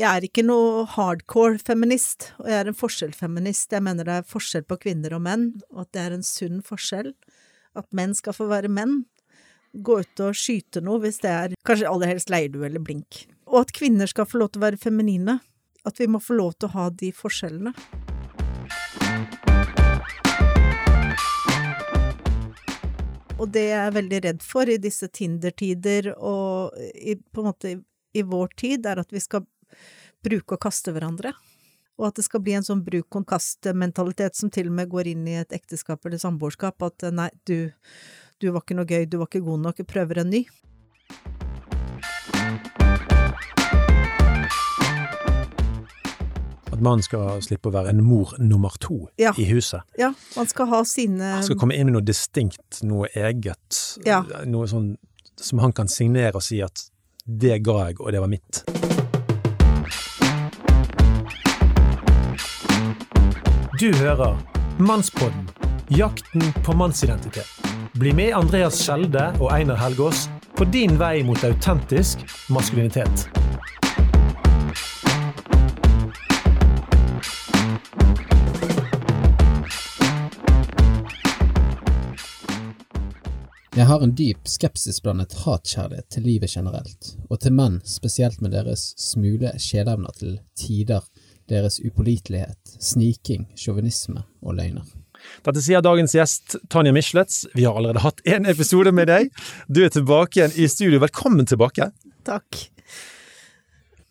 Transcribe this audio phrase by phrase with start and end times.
[0.00, 3.74] Jeg er ikke noe hardcore feminist, og jeg er en forskjellfeminist.
[3.74, 5.42] Jeg mener det er forskjell på kvinner og menn,
[5.74, 7.10] og at det er en sunn forskjell.
[7.76, 9.02] At menn skal få være menn.
[9.76, 13.26] Gå ut og skyte noe hvis det er kanskje aller helst leirdu eller blink.
[13.44, 15.36] Og at kvinner skal få lov til å være feminine.
[15.84, 17.76] At vi må få lov til å ha de forskjellene.
[23.36, 27.76] Og det jeg er veldig redd for i disse Tinder-tider og i, på en måte
[27.76, 27.80] i,
[28.16, 29.44] i vår tid, er at vi skal
[30.24, 31.32] bruke og kaste hverandre.
[32.00, 35.36] Og at det skal bli en sånn bruk-og-kast-mentalitet som til og med går inn i
[35.42, 37.68] et ekteskap eller samboerskap, at nei, du,
[38.40, 40.46] du var ikke noe gøy, du var ikke god nok, jeg prøver en ny.
[46.70, 49.32] At mannen skal slippe å være en mor nummer to Ja.
[49.36, 49.82] i huset.
[49.98, 53.98] Ja, man skal ha sine Han skal komme inn med noe distinkt, noe eget.
[54.06, 54.22] Ja.
[54.46, 54.96] Noe sånn
[55.36, 56.90] som han kan signere og si at
[57.26, 58.79] det ga jeg, og det var mitt.
[63.80, 64.38] Du hører
[64.78, 65.48] Mannspodden
[65.88, 67.46] jakten på mannsidentitet.
[67.92, 70.26] Bli med Andreas Skjelde og Einar Helgaas
[70.58, 72.20] på din vei mot autentisk
[72.52, 73.24] maskulinitet.
[83.80, 88.52] Jeg har en dyp skepsis blandet hatkjærlighet til livet generelt, og til menn spesielt med
[88.52, 91.00] deres smule kjedeevner til tider,
[91.50, 94.86] deres upålitelighet, sniking, sjåvinisme og løgner.
[95.44, 97.42] Dette sier dagens gjest Tanja Michelets.
[97.52, 99.28] Vi har allerede hatt én episode med deg.
[99.68, 101.02] Du er tilbake igjen i studio.
[101.02, 101.90] Velkommen tilbake.
[102.24, 102.62] Takk.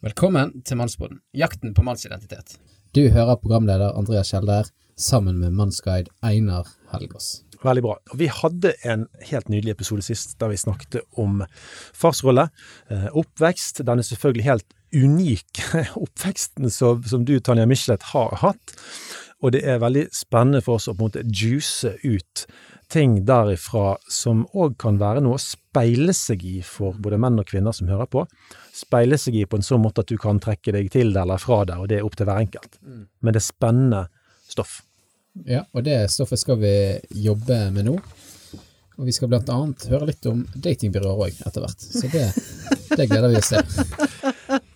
[0.06, 2.60] Velkommen til Mannsboden, jakten på mannsidentitet.
[2.96, 7.42] Du hører programleder Andreas Kjelder sammen med mannsguide Einar Helgaas.
[7.60, 7.98] Veldig bra.
[8.16, 11.42] Vi hadde en helt nydelig episode sist der vi snakket om
[11.92, 12.48] farsrolle,
[13.12, 13.84] oppvekst.
[13.84, 18.76] Den er selvfølgelig helt unike oppveksten som, som du, Tanja Michelet, har hatt.
[19.40, 22.46] Og det er veldig spennende for oss å på en måte juice ut
[22.90, 27.48] ting derifra som òg kan være noe å speile seg i for både menn og
[27.52, 28.26] kvinner som hører på.
[28.76, 31.42] Speile seg i på en sånn måte at du kan trekke deg til det eller
[31.42, 32.80] fra det, og det er opp til hver enkelt.
[33.22, 34.06] Men det er spennende
[34.50, 34.80] stoff.
[35.46, 36.74] Ja, og det stoffet skal vi
[37.28, 37.96] jobbe med nå.
[39.00, 42.26] Og vi skal blant annet høre litt om datingbyråer òg etter hvert, så det,
[42.98, 44.10] det gleder vi oss til.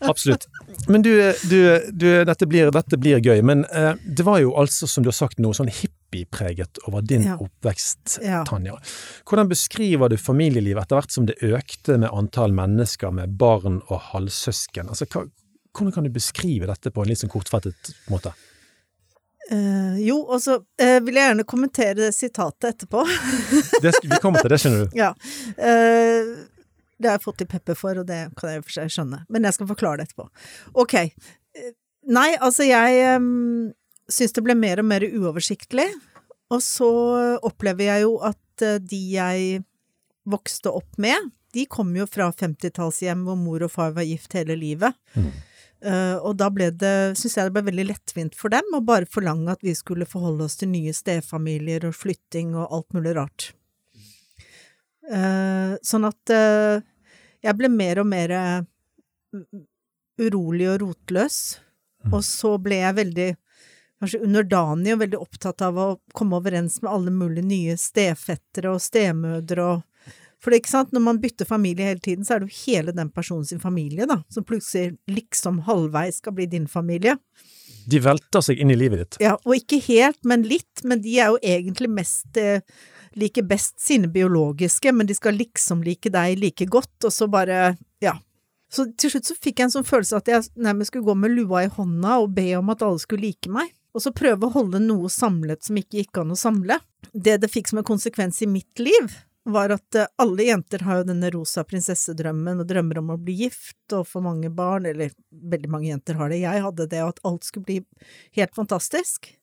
[0.09, 0.47] Absolutt.
[0.87, 1.11] Men du,
[1.49, 1.59] du,
[1.91, 3.41] du dette, blir, dette, blir, gøy.
[3.45, 7.25] Men eh, det var jo altså, som du har sagt, noe sånn hippiepreget over din
[7.27, 7.37] Ja.
[7.41, 8.43] oppvekst, Ja.
[8.47, 8.77] Tanja.
[9.29, 14.01] Hvordan beskriver du familielivet etter hvert som det økte med antall mennesker med barn og
[14.11, 14.89] halvsøsken?
[14.91, 15.27] Altså, hva,
[15.73, 18.33] hvordan kan du beskrive dette på en litt sånn kortfattet måte?
[19.51, 23.03] Uh, jo, og så uh, vil jeg gjerne kommentere det sitatet etterpå.
[23.83, 24.93] Det, vi kommer til det, skjønner du.
[25.03, 25.09] ja.
[25.57, 26.29] Eh,
[27.03, 29.21] det har jeg fått i pepper for, og det kan jeg for seg skjønne.
[29.33, 30.27] Men jeg skal forklare det etterpå.
[30.83, 30.97] Ok.
[32.13, 33.69] Nei, altså jeg um,
[34.11, 35.89] syns det ble mer og mer uoversiktlig.
[36.53, 36.89] Og så
[37.45, 39.63] opplever jeg jo at eh, de jeg
[40.29, 44.55] vokste opp med, de kom jo fra 50-tallshjem hvor mor og far var gift hele
[44.59, 44.95] livet.
[45.83, 49.09] Eh, og da ble det, syns jeg det ble veldig lettvint for dem å bare
[49.09, 53.49] forlange at vi skulle forholde oss til nye stefamilier og flytting og alt mulig rart.
[55.03, 56.79] Uh, sånn at eh,
[57.43, 59.45] jeg ble mer og mer eh,
[60.21, 61.39] urolig og rotløs.
[62.11, 63.29] Og så ble jeg veldig
[64.03, 68.83] kanskje underdanig og veldig opptatt av å komme overens med alle mulige nye stefettere og
[68.83, 69.89] stemødre og
[70.43, 72.91] For det, ikke sant, når man bytter familie hele tiden, så er det jo hele
[72.91, 77.13] den personen sin familie, da, som plutselig liksom halvveis skal bli din familie.
[77.87, 79.17] De velter seg inn i livet ditt.
[79.23, 82.59] Ja, og ikke helt, men litt, men de er jo egentlig mest eh,
[83.19, 87.75] liker best sine biologiske, men de skal liksom like deg like godt, og så bare,
[88.03, 88.17] ja.
[88.73, 91.35] Så til slutt så fikk jeg en sånn følelse at jeg nærmest skulle gå med
[91.35, 94.55] lua i hånda og be om at alle skulle like meg, og så prøve å
[94.55, 96.79] holde noe samlet som ikke gikk an å samle.
[97.13, 99.13] Det det fikk som en konsekvens i mitt liv,
[99.43, 103.35] var at eh, alle jenter har jo denne rosa prinsessedrømmen og drømmer om å bli
[103.43, 107.13] gift og få mange barn, eller veldig mange jenter har det, jeg hadde det, og
[107.13, 107.79] at alt skulle bli
[108.39, 109.33] helt fantastisk.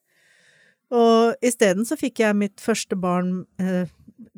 [0.91, 3.87] Og isteden så fikk jeg mitt første barn eh,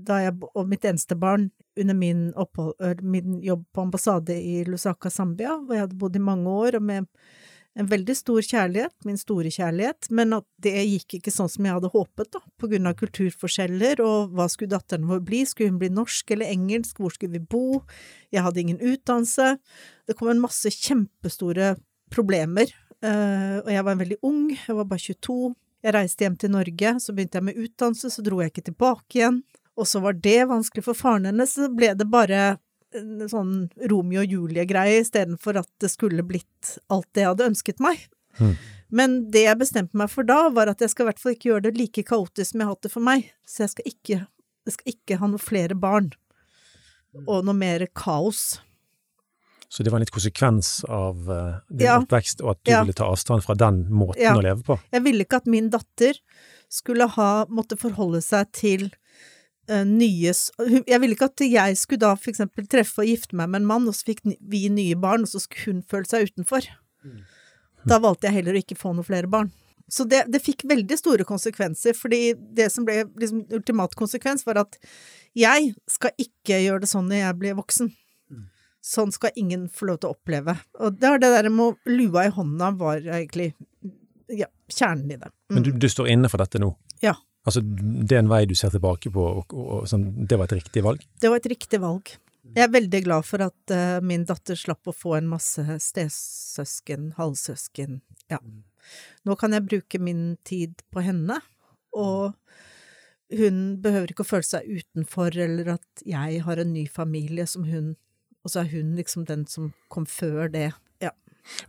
[0.08, 5.10] jeg, og mitt eneste barn under min, opphold, øh, min jobb på ambassade i Lusaka,
[5.10, 7.10] Zambia, hvor jeg hadde bodd i mange år, og med
[7.74, 11.74] en veldig stor kjærlighet, min store kjærlighet, men at det gikk ikke sånn som jeg
[11.74, 15.82] hadde håpet, da, på grunn av kulturforskjeller, og hva skulle datteren vår bli, skulle hun
[15.82, 17.82] bli norsk eller engelsk, hvor skulle vi bo,
[18.34, 19.56] jeg hadde ingen utdannelse,
[20.06, 21.74] det kom en masse kjempestore
[22.14, 22.70] problemer,
[23.02, 26.94] eh, og jeg var veldig ung, jeg var bare 22, jeg reiste hjem til Norge,
[27.04, 29.42] så begynte jeg med utdannelse, så dro jeg ikke tilbake igjen,
[29.80, 32.54] og så var det vanskelig for faren hennes, så ble det bare
[33.30, 33.54] sånn
[33.90, 38.04] Romeo og Julie-greie istedenfor at det skulle blitt alt det jeg hadde ønsket meg.
[38.38, 38.54] Mm.
[38.94, 41.50] Men det jeg bestemte meg for da, var at jeg skal i hvert fall ikke
[41.50, 43.32] gjøre det like kaotisk som jeg har hatt det for meg.
[43.50, 44.20] Så jeg skal ikke,
[44.68, 46.12] jeg skal ikke ha noe flere barn.
[47.26, 48.62] Og noe mer kaos.
[49.74, 51.96] Så det var en litt konsekvens av uh, din Ja.
[52.04, 52.82] oppvekst, og at du Ja.
[52.84, 54.36] ville ta avstand fra den måten Ja.
[54.38, 54.78] å leve på.
[54.94, 56.20] Jeg ville ikke at min datter
[56.70, 58.92] skulle ha måtte forholde seg til
[59.70, 60.30] uh, nye
[60.86, 63.68] Jeg ville ikke at jeg skulle da for eksempel treffe og gifte meg med en
[63.68, 66.68] mann, og så fikk vi nye barn, og så skulle hun føle seg utenfor.
[67.88, 69.52] Da valgte jeg heller å ikke få noen flere barn.
[69.90, 74.62] Så det, det fikk veldig store konsekvenser, fordi det som ble liksom ultimat konsekvens, var
[74.62, 74.78] at
[75.36, 77.92] jeg skal ikke gjøre det sånn når jeg blir voksen.
[78.84, 80.58] Sånn skal ingen få lov til å oppleve.
[80.84, 83.54] Og det er det der med lua i hånda var egentlig
[84.28, 85.30] ja, kjernen i det.
[85.32, 85.56] Mm.
[85.56, 86.74] Men du, du står inne for dette nå?
[87.04, 87.16] Ja.
[87.48, 90.52] Altså, det er en vei du ser tilbake på, og, og, og sånn, det var
[90.52, 91.04] et riktig valg?
[91.20, 92.12] Det var et riktig valg.
[92.54, 97.14] Jeg er veldig glad for at uh, min datter slapp å få en masse stesøsken,
[97.18, 98.02] halvsøsken,
[98.32, 98.40] ja.
[99.24, 101.40] Nå kan jeg bruke min tid på henne,
[101.96, 102.36] og
[103.34, 107.64] hun behøver ikke å føle seg utenfor, eller at jeg har en ny familie som
[107.68, 107.94] hun,
[108.44, 110.74] og så er hun liksom den som kom før det.
[111.02, 111.10] Ja.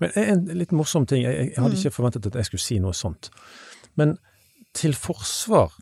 [0.01, 1.81] Men en litt morsom ting, jeg, jeg hadde Mm.
[1.85, 3.31] ikke forventet at jeg skulle si noe sånt.
[3.97, 4.19] Men
[4.75, 5.73] til forsvar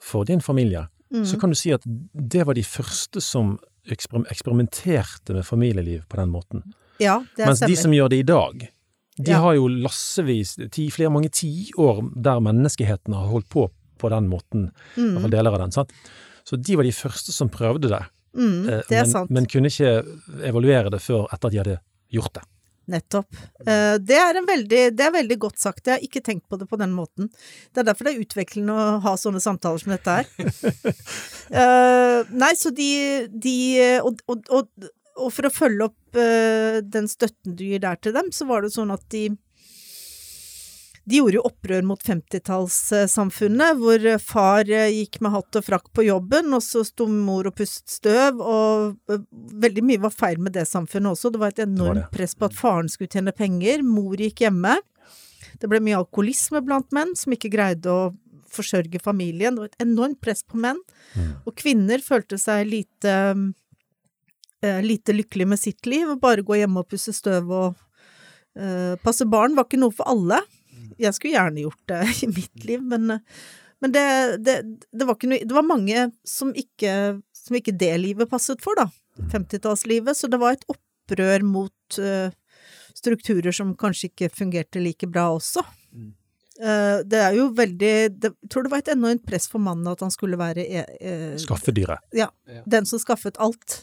[0.00, 1.24] for din familie, Mm.
[1.24, 3.58] så kan du si at det var de første som
[3.88, 6.62] eksper- eksperimenterte med familieliv på den måten.
[7.00, 8.68] Ja, det Mens de som gjør det i dag,
[9.16, 9.38] de Ja.
[9.40, 14.72] har jo lassevis, ti, flere mange tiår der menneskeheten har holdt på på den måten,
[14.96, 15.30] i hvert fall Mm.
[15.30, 15.70] deler av den.
[15.72, 15.92] Sant?
[16.44, 18.02] Så de var de første som prøvde det,
[18.34, 19.30] Mm, eh, det er men, sant.
[19.30, 19.92] men kunne ikke
[20.48, 21.78] evaluere det før etter at de hadde
[22.14, 22.42] gjort det.
[22.94, 23.38] Nettopp.
[23.64, 25.86] Eh, Det er, en veldig, det er veldig godt sagt.
[25.86, 27.30] Jeg har ikke tenkt på det på den måten.
[27.72, 30.28] Det er derfor det er utviklende å ha sånne samtaler som dette her.
[31.44, 32.86] Eh, nei, så de,
[33.28, 33.52] de
[34.00, 34.86] og, og, og,
[35.20, 38.70] og for å følge opp den støtten du gir der til dem, så var det
[38.72, 39.26] sånn at de
[41.04, 46.06] de gjorde jo opprør mot 50-tallssamfunnet, hvor far eh, gikk med hatt og frakk på
[46.06, 49.26] jobben, og så sto mor og pustet støv, og eh,
[49.66, 51.34] veldig mye var feil med det samfunnet også.
[51.34, 52.10] Det var et enormt det.
[52.16, 54.78] press på at faren skulle tjene penger, mor gikk hjemme.
[55.60, 58.08] Det ble mye alkoholisme blant menn som ikke greide å
[58.54, 59.54] forsørge familien.
[59.54, 60.80] Det var et enormt press på menn.
[61.18, 61.30] Mm.
[61.44, 63.14] Og kvinner følte seg lite,
[64.64, 67.80] eh, lite lykkelig med sitt liv, og bare gå hjemme og pusse støv og
[68.58, 70.40] uh, passe barn var ikke noe for alle.
[71.00, 73.18] Jeg skulle gjerne gjort det i mitt liv, men,
[73.82, 74.06] men det,
[74.44, 74.58] det,
[74.92, 78.78] det var ikke noe Det var mange som ikke, som ikke det livet passet for,
[78.78, 78.88] da.
[79.32, 80.18] 50-tallslivet.
[80.18, 82.32] Så det var et opprør mot uh,
[82.96, 85.64] strukturer som kanskje ikke fungerte like bra også.
[86.54, 89.88] Uh, det er jo veldig det, Jeg tror det var et enormt press for mannen
[89.90, 92.04] at han skulle være eh, Skaffedyret.
[92.14, 92.28] ja,
[92.70, 93.82] den som skaffet alt.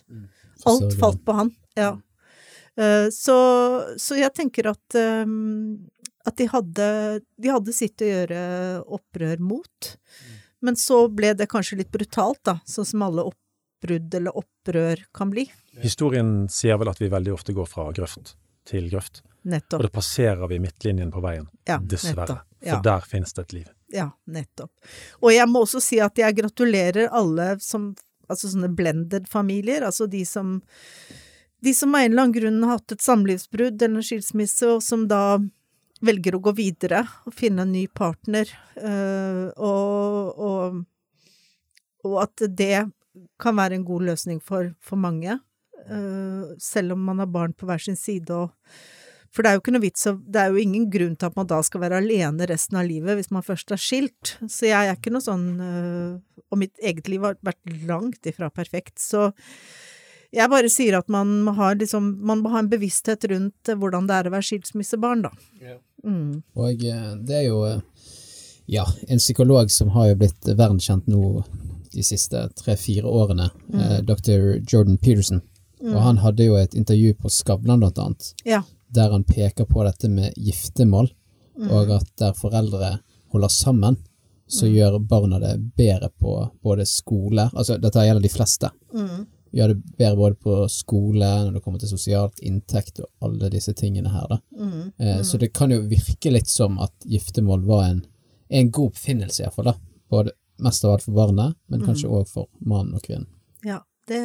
[0.70, 1.52] Alt falt på han.
[1.76, 1.98] Ja.
[2.80, 3.38] Uh, så,
[4.00, 5.28] så jeg tenker at eh,
[6.26, 6.88] at de hadde,
[7.42, 8.42] de hadde sitt å gjøre
[8.98, 9.92] opprør mot.
[10.62, 15.32] Men så ble det kanskje litt brutalt, da, sånn som alle oppbrudd eller opprør kan
[15.34, 15.48] bli.
[15.82, 18.36] Historien sier vel at vi veldig ofte går fra grøft
[18.70, 19.80] til grøft, Nettopp.
[19.80, 21.48] og da passerer vi midtlinjen på veien.
[21.66, 22.28] Ja, Dessverre.
[22.28, 22.48] nettopp.
[22.62, 23.68] For der finnes det et liv.
[23.92, 24.70] Ja, nettopp.
[25.26, 27.94] Og jeg må også si at jeg gratulerer alle som
[28.32, 30.62] Altså sånne blended-familier, altså de som
[31.60, 34.80] De som av en eller annen grunn har hatt et samlivsbrudd eller en skilsmisse, og
[34.82, 35.36] som da
[36.06, 38.50] velger å gå videre og finne en ny partner,
[38.82, 40.82] øh, og, og,
[42.08, 42.88] og at det
[43.42, 45.38] kan være en god løsning for, for mange,
[45.88, 48.52] øh, selv om man har barn på hver sin side og
[49.32, 51.48] for det er jo ikke noe vits Det er jo ingen grunn til at man
[51.48, 54.34] da skal være alene resten av livet hvis man først er skilt.
[54.44, 58.52] Så jeg er ikke noe sånn øh, Og mitt eget liv har vært langt ifra
[58.52, 58.98] perfekt.
[59.00, 59.30] Så
[60.32, 63.76] jeg bare sier at man må ha, liksom, man må ha en bevissthet rundt eh,
[63.80, 65.32] hvordan det er å være skilsmissebarn, da.
[66.06, 66.42] Mm.
[66.56, 67.82] Og eh, det er jo eh,
[68.72, 71.44] ja, en psykolog som har jo blitt verdenskjent nå
[71.92, 74.62] de siste tre-fire årene, eh, dr.
[74.68, 75.42] Jordan Peterson.
[75.82, 78.62] Og han hadde jo et intervju på Skavlan blant annet, Ja.
[78.94, 81.10] der han peker på dette med giftermål,
[81.70, 83.00] og at der foreldre
[83.34, 83.98] holder sammen,
[84.48, 88.70] så gjør barna det bedre på både skole Altså, dette gjelder de fleste.
[89.52, 89.58] Mm.
[89.60, 93.74] Gjør det bedre både på skole, når det kommer til sosialt, inntekt og alle disse
[93.78, 94.40] tingene her, da.
[94.56, 94.72] Mm.
[94.96, 95.24] mm.
[95.28, 98.02] Så det kan jo virke litt som at giftermål var en,
[98.50, 99.74] en god oppfinnelse, iallfall.
[100.12, 103.30] Både mest av alt for barnet, men kanskje òg for mannen og kvinnen.
[103.66, 104.22] Ja, det,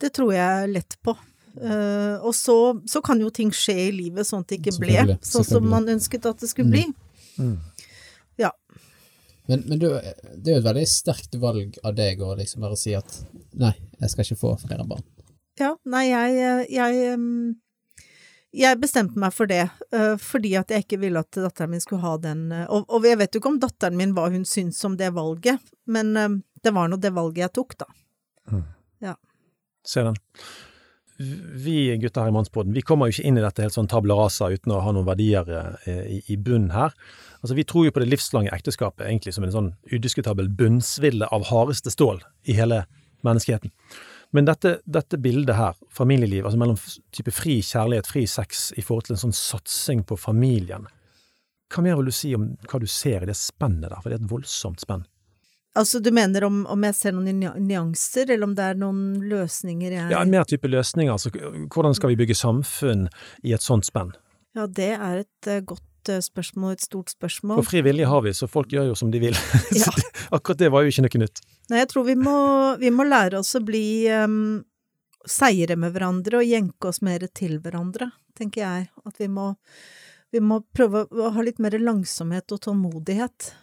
[0.00, 1.16] det tror jeg lett på.
[1.54, 2.56] Uh, og så,
[2.90, 5.86] så kan jo ting skje i livet sånn at det ikke ble sånn som man
[5.92, 6.88] ønsket at det skulle bli.
[8.40, 8.50] Ja.
[9.46, 12.78] Men, men du, det er jo et veldig sterkt valg av deg å liksom bare
[12.80, 13.18] si at
[13.60, 15.04] nei, jeg skal ikke få flere barn.
[15.60, 17.54] Ja, nei, jeg, jeg
[18.54, 19.64] jeg bestemte meg for det,
[20.22, 23.34] fordi at jeg ikke ville at datteren min skulle ha den og, og, jeg vet
[23.34, 25.58] jo ikke om datteren min hva hun syns om det valget,
[25.90, 27.88] men det var nå det valget jeg tok, da.
[28.52, 28.62] Mm.
[29.08, 29.16] Ja.
[29.82, 30.20] Se den.
[31.64, 34.16] Vi gutter her i Mannsboden, vi kommer jo ikke inn i dette helt sånn tabla
[34.18, 35.50] rasa uten å ha noen verdier
[35.86, 36.94] i, i bunn her.
[37.40, 41.46] Altså, Vi tror jo på det livslange ekteskapet egentlig som en sånn udiskutabel bunnsville av
[41.50, 42.82] hardeste stål i hele
[43.26, 43.72] menneskeheten.
[44.34, 46.78] Men dette, dette, bildet her, familieliv, altså mellom
[47.14, 50.88] type fri kjærlighet, fri sex, i forhold til en sånn satsing på familien,
[51.70, 54.18] hva mer vil du si om hva du ser i det spennet der, for det
[54.18, 55.06] er et voldsomt spenn?
[55.74, 59.96] Altså, du mener om, om jeg ser noen nyanser, eller om det er noen løsninger
[59.96, 61.10] jeg Ja, mer type løsninger.
[61.10, 61.32] Altså,
[61.74, 63.08] hvordan skal vi bygge samfunn
[63.42, 64.12] i et sånt spenn?
[64.54, 67.58] Ja, det er et uh, godt uh, spørsmål, et stort spørsmål.
[67.58, 69.38] For fri vilje har vi, så folk gjør jo som de vil.
[69.74, 69.90] Ja.
[70.30, 71.42] akkurat det var jo ikke noe nytt.
[71.70, 72.36] Nei, jeg tror vi må,
[72.80, 74.60] vi må lære oss å bli um,
[75.24, 78.88] seire med hverandre og jenke oss mer til hverandre, tenker jeg.
[79.08, 79.50] At vi må,
[80.34, 83.54] vi må prøve å ha litt mer langsomhet og tålmodighet.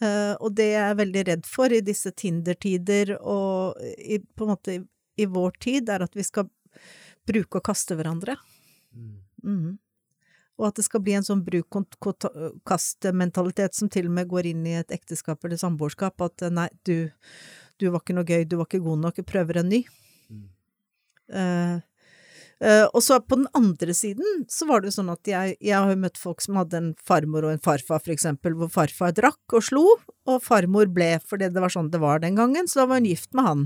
[0.00, 4.54] Uh, og det jeg er veldig redd for i disse Tinder-tider og i, på en
[4.54, 4.80] måte i,
[5.20, 6.48] i, vår tid, er at vi skal
[7.28, 8.38] bruke og kaste hverandre.
[9.44, 9.74] Mm.
[10.60, 14.80] Og at det skal bli en sånn bruk-kast-mentalitet som til og med går inn i
[14.82, 16.96] et ekteskap eller samboerskap, at nei, du,
[17.80, 19.80] du, var ikke noe gøy, du var ikke god nok, jeg prøver en ny.
[20.28, 20.48] Mm.
[21.32, 21.76] Uh,
[22.60, 25.72] Uh, og så på den andre siden så var det jo sånn at jeg, jeg
[25.72, 29.14] har jo møtt folk som hadde en farmor og en farfar, for eksempel, hvor farfar
[29.16, 29.84] drakk og slo,
[30.28, 33.08] og farmor ble fordi det var sånn det var den gangen, så da var hun
[33.08, 33.62] gift med han.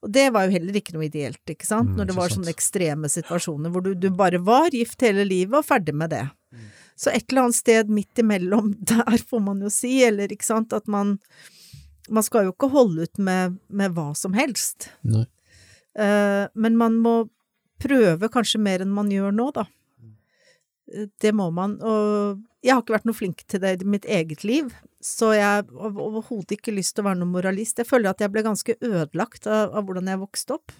[0.00, 2.52] Og det var jo heller ikke noe ideelt, ikke sant, mm, når det var sånne
[2.52, 6.22] ekstreme situasjoner hvor du, du, bare var gift hele livet og ferdig med det.
[6.56, 6.68] Mm.
[7.00, 10.76] Så et eller annet sted midt imellom der, får man jo si, eller ikke sant,
[10.76, 11.18] at man
[12.10, 14.88] Man skal jo ikke holde ut med, med hva som helst.
[15.94, 17.12] Uh, men man må
[17.78, 19.68] prøve kanskje mer enn man gjør nå, da.
[20.90, 21.76] Det må man.
[21.80, 25.64] Og jeg har ikke vært noe flink til det i mitt eget liv, så jeg
[25.64, 27.80] har overhodet ikke lyst til å være noen moralist.
[27.80, 30.74] Jeg føler at jeg ble ganske ødelagt av, av hvordan jeg vokste opp.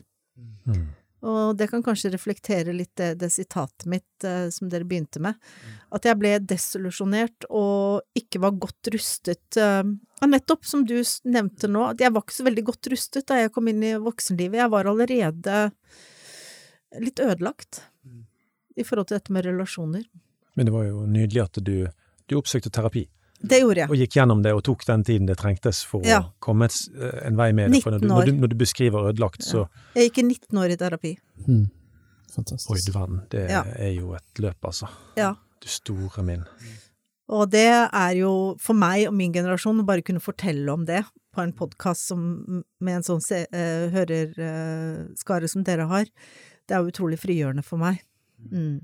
[0.69, 0.89] Mm.
[1.21, 5.37] Og det kan kanskje reflektere litt det, det sitatet mitt eh, som dere begynte med.
[5.93, 9.59] At jeg ble desillusjonert og ikke var godt rustet.
[9.61, 9.83] Eh,
[10.25, 10.97] nettopp som du
[11.29, 13.99] nevnte nå, at jeg var ikke så veldig godt rustet da jeg kom inn i
[14.01, 14.63] voksenlivet.
[14.63, 15.61] Jeg var allerede
[17.05, 18.20] litt ødelagt mm.
[18.81, 20.05] I forhold til dette med relasjoner.
[20.59, 21.75] Men det var jo nydelig at du,
[22.27, 23.07] du oppsøkte terapi.
[23.41, 23.89] Det gjorde jeg.
[23.89, 26.21] Og gikk gjennom det og tok den tiden det trengtes for ja.
[26.21, 27.81] å komme eh, en vei med det.
[27.85, 29.65] For når du, når, du, når du, beskriver ødelagt, så
[29.97, 31.15] Jeg gikk i 19 år i terapi.
[31.47, 31.65] Mm.
[32.35, 32.75] Fantastisk.
[32.75, 33.63] Oi du verden, det ja.
[33.81, 34.91] er jo et løp, altså.
[35.19, 35.33] Ja.
[35.61, 36.45] Du store min.
[37.31, 41.05] Og det er jo for meg og min generasjon å bare kunne fortelle om det
[41.35, 46.11] på en podkast med en sånn se, uh, hørerskare uh, som dere har,
[46.67, 48.03] det er utrolig frigjørende for meg.
[48.51, 48.79] Mm.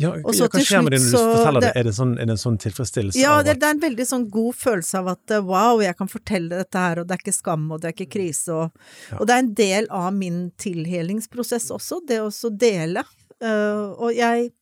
[0.00, 1.72] Ja, Også, hva skjer med det når du forteller det?
[1.76, 3.18] Er det, sånn, er det en sånn tilfredsstillelse?
[3.20, 6.62] Ja, det, det, er en veldig sånn god følelse av at wow, jeg kan fortelle
[6.62, 9.18] dette her, og det er ikke skam, og det er ikke krise, og, ja.
[9.18, 13.04] og det er en del av min tilhelingsprosess også, det å dele.
[13.42, 14.52] Uh, og jeg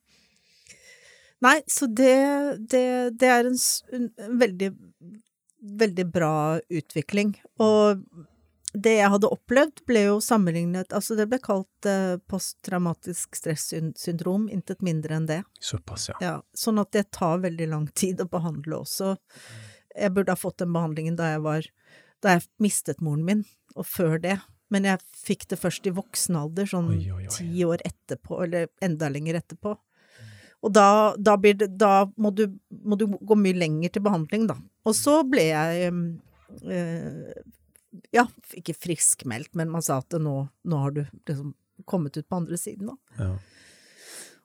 [1.41, 2.17] Nei, så det,
[2.69, 3.55] det, det er en,
[3.97, 4.09] en
[4.43, 4.67] veldig,
[5.81, 6.35] veldig bra
[6.69, 7.31] utvikling.
[7.65, 8.03] Og
[8.73, 14.85] det jeg hadde opplevd, ble jo sammenlignet Altså, det ble kalt eh, posttraumatisk stressyndrom, intet
[14.87, 15.41] mindre enn det.
[15.59, 16.19] Såpass, ja.
[16.23, 16.37] ja.
[16.55, 19.17] Sånn at det tar veldig lang tid å behandle også.
[19.97, 21.67] Jeg burde ha fått den behandlingen da jeg var
[22.23, 24.37] Da jeg mistet moren min, og før det.
[24.71, 26.91] Men jeg fikk det først i voksen alder, sånn
[27.33, 29.73] ti år etterpå, eller enda lenger etterpå.
[30.61, 32.45] Og da, da, det, da må, du,
[32.85, 34.59] må, du, gå mye lenger til behandling, da.
[34.85, 37.33] Og så ble jeg øh,
[38.15, 41.55] ja, ikke friskmeldt, men man sa at nå, nå har du liksom
[41.89, 43.25] kommet ut på andre siden, da.
[43.25, 43.33] Ja.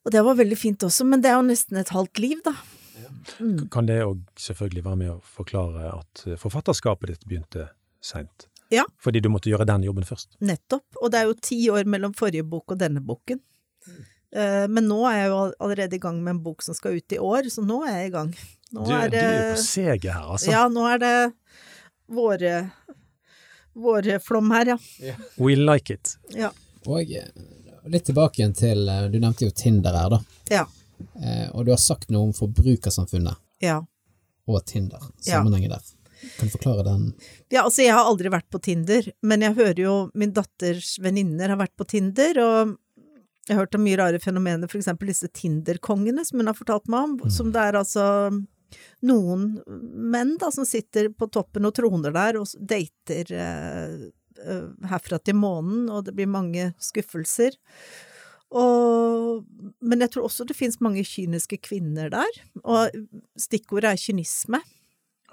[0.05, 2.55] Og det var veldig fint også, men det er jo nesten et halvt liv, da.
[2.95, 3.11] Ja.
[3.41, 3.67] Mm.
[3.73, 7.69] Kan det òg selvfølgelig være med å forklare at eh, forfatterskapet ditt begynte
[8.05, 8.47] seint?
[8.73, 8.85] Ja.
[9.01, 10.37] Fordi du måtte gjøre den jobben først?
[10.45, 10.85] Nettopp.
[11.01, 13.41] Og det er jo ti år mellom forrige bok og denne boken.
[13.85, 14.03] Mm.
[14.73, 17.19] Men nå er jeg jo allerede i gang med en bok som skal ut i
[17.23, 18.33] år, så nå er jeg i gang.
[18.75, 20.49] Nå du, er, du er på seget her, altså.
[20.51, 21.13] Ja, nå er det
[22.11, 22.55] våre
[23.75, 24.77] vårflom her, ja.
[24.99, 25.19] Yeah.
[25.35, 26.17] We like it.
[26.35, 26.51] Ja.
[26.85, 27.27] Og eh,
[27.91, 30.21] litt tilbake igjen til eh, Du nevnte jo Tinder her, da.
[30.53, 30.63] Ja.
[31.19, 33.81] Eh, og du har sagt noe om forbrukersamfunnet ja.
[34.47, 35.03] og Tinder.
[35.19, 35.79] Sammenhengen ja.
[35.79, 35.91] der.
[36.37, 37.09] Kan du forklare den?
[37.53, 41.51] Ja, altså jeg har aldri vært på Tinder, men jeg hører jo min datters venninner
[41.51, 42.75] har vært på Tinder, og
[43.45, 46.87] jeg har hørt om mye rare fenomener, for eksempel disse Tinder-kongene som hun har fortalt
[46.89, 47.33] meg om, mm.
[47.35, 48.05] som det er altså
[49.05, 53.95] noen menn da, som sitter på toppen og troner der og dater eh,
[54.41, 57.57] eh, herfra til månen, og det blir mange skuffelser.
[58.55, 59.43] Og,
[59.83, 62.93] men jeg tror også det finnes mange kyniske kvinner der, og
[63.41, 64.61] stikkordet er kynisme.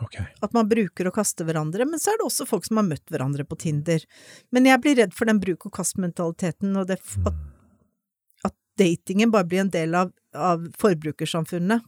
[0.03, 0.25] Okay.
[0.43, 3.13] At man bruker og kaster hverandre, men så er det også folk som har møtt
[3.13, 4.03] hverandre på Tinder.
[4.51, 5.77] Men jeg blir redd for den bruk og
[6.89, 6.99] det,
[7.29, 7.37] at,
[8.49, 11.85] at datingen bare blir en del av, av forbrukersamfunnet,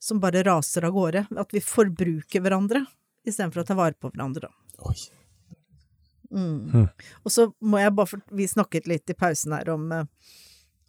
[0.00, 1.26] som bare raser av gårde.
[1.38, 2.84] At vi forbruker hverandre,
[3.26, 4.84] istedenfor å ta vare på hverandre, da.
[4.90, 4.98] Oi.
[6.30, 6.86] Mm.
[7.24, 10.04] Og så må jeg bare for, Vi snakket litt i pausen her om eh,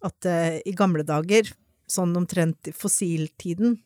[0.06, 1.50] at eh, i gamle dager,
[1.90, 3.80] sånn omtrent i fossiltiden,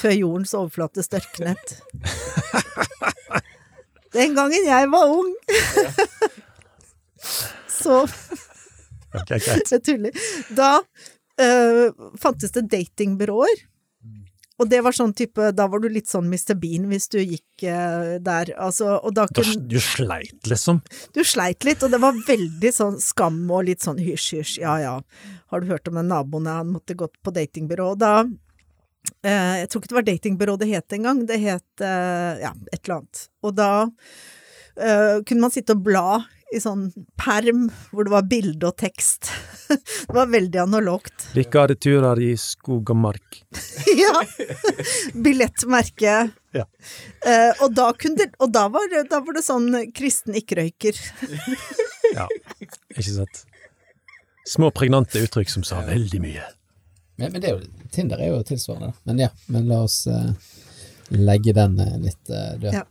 [0.00, 1.76] før jordens overflate størknet
[4.16, 5.30] Den gangen jeg var ung!
[7.80, 8.02] så
[9.14, 9.38] okay.
[9.70, 10.24] Jeg tuller.
[10.50, 13.62] Da uh, fantes det datingbyråer.
[14.60, 16.54] Og det var sånn type Da var du litt sånn Mr.
[16.60, 18.98] Bean hvis du gikk eh, der, altså.
[19.00, 20.82] Og da kunne du sleit, liksom.
[21.16, 24.76] Du sleit litt, og det var veldig sånn skam og litt sånn hysj, hysj, ja
[24.82, 24.94] ja.
[25.50, 27.92] Har du hørt om den naboen han måtte gått på datingbyrå?
[27.94, 28.14] Og da
[29.24, 32.82] eh, Jeg tror ikke det var datingbyrå det het engang, det het eh, ja, et
[32.82, 33.24] eller annet.
[33.46, 33.72] Og da
[34.76, 36.20] eh, kunne man sitte og bla
[36.54, 36.88] i sånn
[37.20, 39.28] perm hvor det var bilde og tekst.
[39.70, 41.28] det var veldig analogt.
[41.36, 43.40] Likere turer i skog og mark.
[44.02, 44.24] ja!
[45.14, 46.16] Billettmerke.
[46.56, 46.64] Ja.
[47.26, 50.98] Eh, og da, kunne det, og da, var, det- da var det sånn kristen ikke-røyker.
[52.10, 52.24] Ja,
[52.58, 53.44] ikke sant.
[54.50, 56.42] Små pregnante uttrykk som sa veldig mye.
[57.22, 58.88] Men, men det er jo, Tinder er jo tilsvarende.
[59.06, 60.32] Men ja, men la oss uh,
[61.14, 62.74] legge den eh, litt uh, død.
[62.80, 62.82] Ja.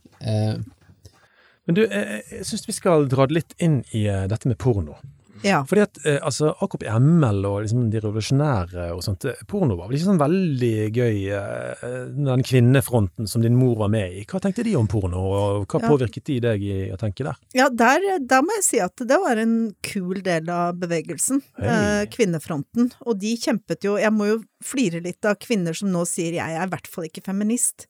[1.70, 4.48] Eh, Men du, jeg, jeg syns vi skal dra det litt inn i eh, dette
[4.50, 4.98] med porno.
[5.42, 5.62] Ja.
[5.64, 9.96] Fordi at eh, altså, AKP-ML og liksom de revolusjonære og sånt, eh, porno var vel
[9.96, 14.24] ikke sånn veldig gøy, eh, den kvinnefronten som din mor var med i.
[14.28, 15.88] Hva tenkte de om porno, og hva Ja.
[15.88, 17.40] påvirket de deg i å tenke der?
[17.56, 22.04] Ja, der, der må jeg si at det var en kul del av bevegelsen, eh,
[22.12, 22.92] kvinnefronten.
[23.06, 26.52] Og de kjempet jo Jeg må jo flire litt av kvinner som nå sier 'jeg
[26.56, 27.86] er i hvert fall ikke feminist'.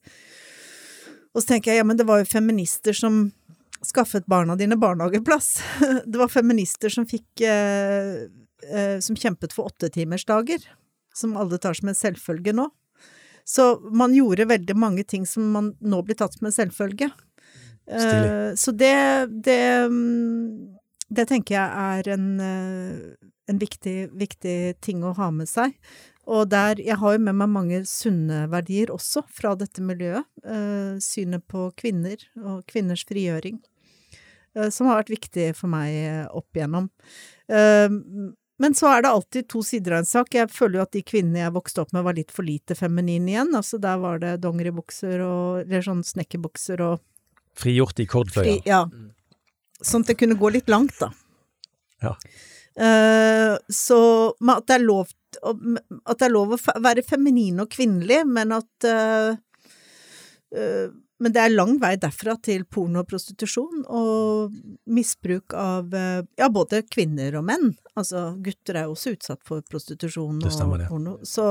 [1.35, 3.31] Og så tenker jeg ja, men det var jo feminister som
[3.85, 5.61] skaffet barna dine barnehageplass.
[6.05, 8.27] Det var feminister som fikk eh,
[8.69, 10.65] eh, Som kjempet for åttetimersdager,
[11.13, 12.69] som alle tar som en selvfølge nå.
[13.43, 17.09] Så man gjorde veldig mange ting som man nå blir tatt som en selvfølge.
[17.89, 20.77] Eh, så det, det mm,
[21.09, 25.75] Det tenker jeg er en, eh, en viktig, viktig ting å ha med seg.
[26.29, 30.23] Og der Jeg har jo med meg mange sunne verdier også fra dette miljøet.
[30.45, 33.59] Eh, synet på kvinner og kvinners frigjøring.
[34.57, 36.89] Eh, som har vært viktig for meg eh, opp igjennom.
[37.51, 37.89] Eh,
[38.61, 40.35] men så er det alltid to sider av en sak.
[40.37, 43.31] Jeg føler jo at de kvinnene jeg vokste opp med var litt for lite feminine
[43.33, 43.55] igjen.
[43.57, 47.01] Altså der var det dongeribukser og Eller sånn snekkerbukser og
[47.57, 48.45] Frigjort i kordfløya.
[48.45, 48.85] fri, Ja.
[49.81, 51.09] Sånn at det kunne gå litt langt, da.
[52.05, 52.13] Ja.
[52.77, 53.99] Eh, så
[54.53, 55.09] at det er lov
[55.43, 59.35] At det er lov å være feminin og kvinnelig, men at uh,
[60.53, 60.87] eh,
[61.21, 64.55] Men det er lang vei derfra til porno og prostitusjon, og
[64.89, 67.67] misbruk av eh, ja, både kvinner og menn.
[67.93, 71.15] Altså, gutter er jo også utsatt for prostitusjon Det stemmer, og porno.
[71.27, 71.45] Så,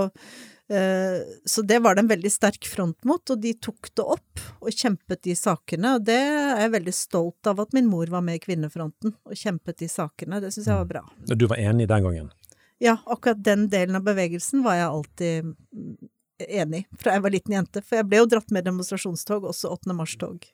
[0.75, 4.45] eh, så det var det en veldig sterk front mot, og de tok det opp
[4.59, 5.95] og kjempet de sakene.
[6.01, 9.39] Og det er jeg veldig stolt av at min mor var med i Kvinnefronten og
[9.39, 10.43] kjempet de sakene.
[10.43, 11.07] Det syns jeg var bra.
[11.31, 12.35] Og Du var enig den gangen?
[12.83, 16.11] Ja, akkurat den delen av bevegelsen var jeg alltid mm,
[16.49, 17.83] enig fra jeg var liten jente.
[17.85, 19.95] For jeg ble jo dratt med demonstrasjonstog, også 8.
[19.97, 20.47] mars-tog.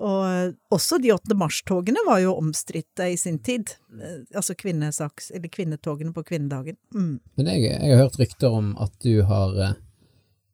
[0.00, 1.36] Og eh, også de 8.
[1.36, 3.74] mars-togene var jo omstridte i sin tid.
[4.00, 6.78] Eh, Altså kvinnesaks, eller kvinnetogene på kvinnedagen.
[6.94, 7.18] Mm.
[7.36, 9.78] men jeg, jeg har hørt rykter om at du har eh,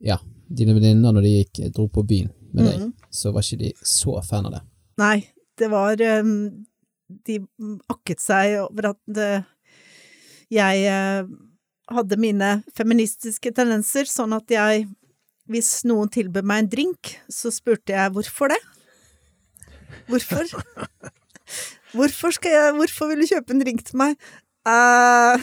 [0.00, 3.70] Ja, dine venninner når de gikk, dro på byen med deg, så var ikke de
[3.84, 4.60] så fan av det.
[5.00, 5.16] Nei,
[5.58, 7.36] det var De
[7.92, 9.18] akket seg over at
[10.52, 10.84] jeg
[11.92, 14.86] hadde mine feministiske tendenser, sånn at jeg
[15.46, 18.58] Hvis noen tilbød meg en drink, så spurte jeg hvorfor det?
[20.10, 20.42] Hvorfor?
[21.94, 24.16] Hvorfor skal jeg Hvorfor vil du kjøpe en drink til meg?
[24.66, 25.38] Uh,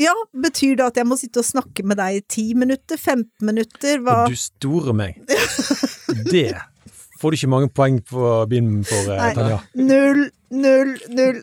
[0.00, 2.98] ja, betyr det at jeg må sitte og snakke med deg i 10 minutter?
[2.98, 4.02] 15 minutter?
[4.02, 5.22] Hva Og du store meg.
[6.30, 6.56] Det
[7.20, 9.34] får du ikke mange poeng på byen for, eh.
[9.36, 9.60] Tanja.
[9.76, 11.42] Null, null, null.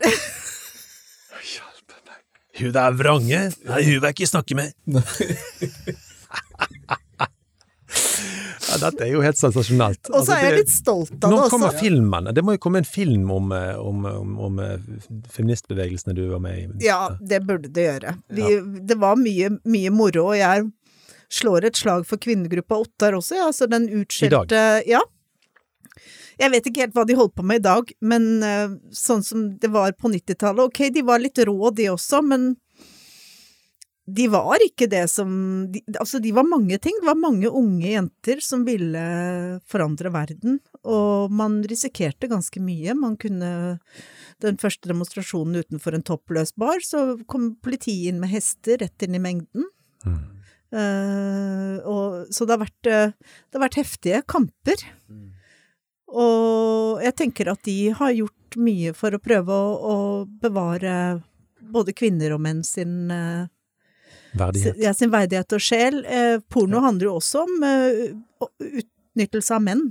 [2.57, 3.41] Hun der vrange?
[3.69, 4.73] Nei, hun vil jeg ikke snakke med.
[8.67, 10.09] ja, dette er jo helt sensasjonelt.
[10.09, 11.43] Og så Altså, er jeg litt stolt av det også.
[11.43, 12.29] Nå kommer filmen?
[12.35, 14.77] Det må jo komme en film om, eh, om, om, om eh,
[15.33, 16.67] feministbevegelsene du var med i.
[16.87, 18.15] Ja, det burde det gjøre.
[18.33, 18.49] Vi,
[18.89, 20.67] Det var mye, mye moro, og jeg
[21.33, 23.47] slår et slag for kvinnegruppa Ottar også, ja.
[23.51, 25.01] Altså den utskjelte Ja.
[26.37, 29.49] Jeg vet ikke helt hva de holdt på med i dag, men eh, sånn som
[29.57, 32.51] det var på 90-tallet, ok, de var litt rå de også, men
[34.07, 35.31] de var ikke det som
[35.71, 36.95] de, Altså, de var mange ting.
[37.01, 39.01] Det var mange unge jenter som ville
[39.67, 42.95] forandre verden, og man risikerte ganske mye.
[42.95, 43.79] Man kunne
[44.39, 49.17] Den første demonstrasjonen utenfor en toppløs bar, så kom politiet inn med hester rett inn
[49.17, 49.65] i mengden.
[50.05, 50.19] Mm.
[50.67, 54.83] Uh, og, så det har, vært, eh, det har vært heftige kamper.
[56.07, 59.95] Og jeg tenker at de har gjort mye for å prøve å, å
[60.41, 60.93] bevare
[61.67, 63.47] både kvinner og menn sin, eh,
[64.37, 64.77] Verdighet.
[64.79, 66.03] ja, sin verdighet og sjel.
[66.03, 68.15] porno porno handler jo også om eh,
[68.57, 69.89] utnyttelse av menn.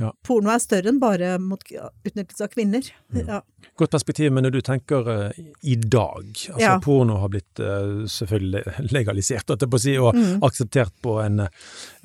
[0.00, 0.08] Ja.
[0.24, 2.86] Porno er større enn bare mot utnyttelse av kvinner.
[3.12, 3.26] Mm.
[3.28, 3.40] Ja.
[3.76, 6.78] Godt perspektiv, men når du tenker uh, i dag altså Ja.
[6.80, 10.40] Porno har blitt uh, selvfølgelig legalisert, på si, og Mm.
[10.48, 11.44] akseptert på en,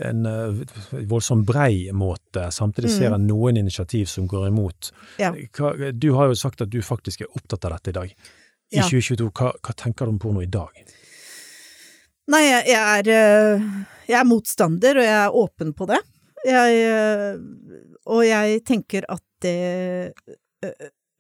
[0.04, 0.62] en uh,
[1.08, 2.50] voldsomt brei måte.
[2.52, 3.18] Samtidig ser Mm.
[3.20, 4.92] jeg noen initiativ som går imot.
[5.20, 5.32] Ja.
[5.32, 8.12] Hva, du har jo sagt at du faktisk er opptatt av dette i dag.
[8.72, 8.84] I Ja.
[8.84, 10.70] 2022, hva, hva tenker du om porno i dag?
[12.32, 13.04] Nei, jeg, er,
[14.08, 15.98] jeg er motstander, og jeg er åpen på det.
[16.46, 17.38] Jeg, eh,
[18.10, 20.14] og jeg tenker at det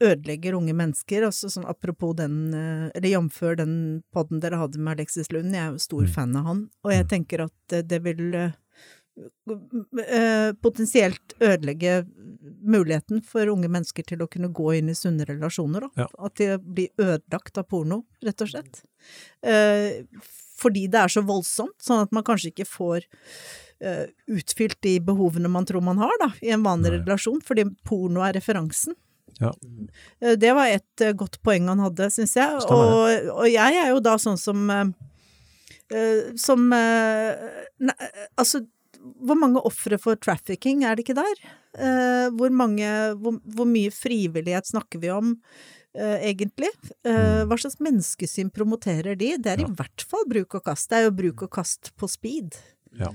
[0.02, 1.28] ødelegger unge mennesker.
[1.28, 3.76] Altså sånn apropos den, eh, eller jamfør den
[4.14, 6.10] podden dere hadde med Alexis Lund, jeg er jo stor Mm.
[6.10, 7.10] fan av han, og jeg Mm.
[7.10, 8.54] tenker at eh, det vil
[10.62, 12.06] potensielt ødelegge
[12.64, 15.82] muligheten for unge mennesker til å kunne gå inn i sunne relasjoner.
[15.82, 15.90] Da.
[16.04, 16.08] Ja.
[16.26, 18.82] At de blir ødelagt av porno, rett og slett.
[20.62, 23.06] Fordi det er så voldsomt, sånn at man kanskje ikke får
[24.30, 27.00] utfylt de behovene man tror man har da, i en vanlig Nei.
[27.02, 28.94] relasjon, fordi porno er referansen.
[29.42, 29.50] Ja.
[30.22, 32.60] Eh, Det var et eh, godt poeng han hadde, syns jeg.
[32.70, 34.92] Og, og jeg er jo da sånn som eh,
[35.90, 37.96] eh, Som eh, ne,
[38.38, 38.62] Altså,
[39.02, 41.42] hvor mange ofre for trafficking er det ikke der?
[41.74, 42.86] Eh, hvor mange
[43.18, 45.38] hvor, hvor mye frivillighet snakker vi om?
[45.92, 46.70] Uh, egentlig.
[47.04, 49.34] Uh, hva slags menneskesyn promoterer de?
[49.44, 49.68] Det er Ja.
[49.68, 50.88] i hvert fall bruk og kast.
[50.88, 52.56] Det er jo bruk og kast på speed.
[52.96, 53.10] Ja.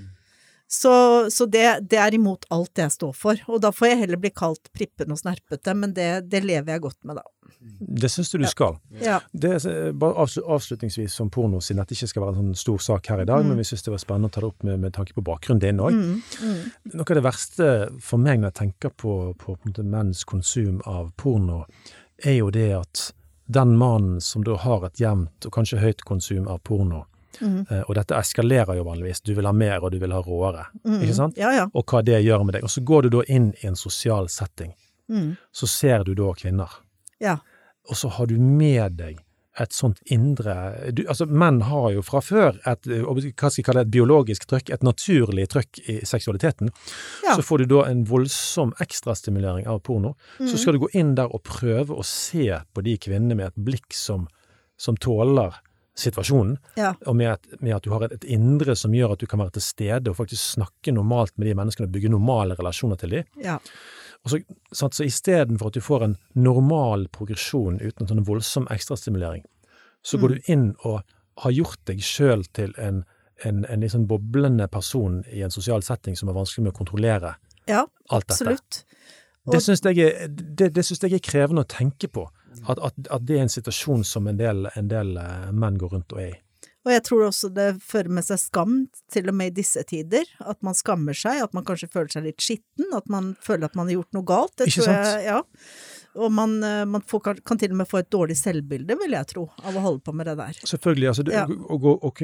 [0.68, 0.90] Så,
[1.30, 3.38] så det, det er imot alt jeg står for.
[3.46, 6.82] Og da får jeg heller bli kalt prippen og snerpete, men det, det lever jeg
[6.82, 7.24] godt med, da.
[8.02, 8.74] Det syns du du skal.
[9.02, 9.20] Ja.
[9.30, 13.12] Det er bare avslutningsvis som porno, siden dette ikke skal være en sånn stor sak
[13.12, 13.52] her i dag, Mm.
[13.52, 15.62] men vi syns det var spennende å ta det opp med, med tanke på bakgrunnen
[15.62, 15.94] din òg.
[15.94, 16.92] Mm, mm.
[16.98, 17.70] Noe av det verste
[18.02, 21.62] for meg når jeg tenker på, på, på menns konsum av porno,
[22.24, 23.10] er jo det at
[23.46, 27.04] den mannen som da har et jevnt og kanskje høyt konsum av porno,
[27.40, 27.66] Mm.
[27.70, 30.66] eh, og dette eskalerer jo vanligvis, du vil ha mer og du vil ha råere,
[30.84, 31.00] Mm.
[31.02, 31.36] ikke sant?
[31.36, 31.68] Ja, ja.
[31.74, 32.62] Og hva det gjør med deg.
[32.64, 34.74] Og så går du da inn i en sosial setting,
[35.08, 35.36] Mm.
[35.52, 36.68] så ser du da kvinner.
[37.20, 37.38] Ja.
[37.88, 39.18] Og så har du med deg
[39.58, 43.20] et sånt indre du, Altså, menn har jo fra før et eh, hva
[43.50, 46.68] skal jeg kalle det, et biologisk trykk, et naturlig trykk i seksualiteten.
[47.24, 47.36] Ja.
[47.36, 50.14] Så får du da en voldsom ekstrastimulering av porno.
[50.38, 50.48] Mm.
[50.50, 53.56] Så skal du gå inn der og prøve å se på de kvinnene med et
[53.64, 54.26] blikk som,
[54.76, 55.54] som tåler
[55.96, 56.94] situasjonen, Ja.
[57.06, 59.38] og med at, med at du har et, et indre som gjør at du kan
[59.40, 63.10] være til stede og faktisk snakke normalt med de menneskene og bygge normale relasjoner til
[63.10, 63.24] de.
[63.42, 63.58] ja.
[64.26, 64.38] Og så,
[64.74, 69.44] sant, så istedenfor at du får en normal progresjon uten en sånn voldsom ekstrastimulering,
[70.02, 70.34] så går Mm.
[70.34, 71.02] du inn og
[71.44, 73.04] har gjort deg sjøl til en,
[73.44, 77.36] en, en sånn boblende person i en sosial setting som er vanskelig med å kontrollere
[77.68, 78.32] ja alt dette.
[78.32, 78.84] absolutt.
[79.46, 80.28] Det syns jeg,
[80.58, 82.26] det, det synes jeg er krevende å tenke på.
[82.64, 85.96] At, at, at det er en situasjon som en del, en del eh, menn går
[85.96, 86.40] rundt og er i.
[86.86, 88.74] Og jeg tror også det fører med seg skam,
[89.10, 90.28] til og med i disse tider.
[90.38, 93.74] At man skammer seg, at man kanskje føler seg litt skitten, at man føler at
[93.74, 94.54] man har gjort noe galt.
[94.54, 95.08] Det Ikke sant?
[95.10, 95.40] Jeg, ja.
[96.16, 99.26] Og man, eh, man får, kan- til og med få et dårlig selvbilde, vil jeg
[99.26, 100.52] tro, av å holde på med det der.
[100.64, 101.08] Selvfølgelig.
[101.08, 101.44] altså du, Ja.
[101.46, 102.22] og, og, og,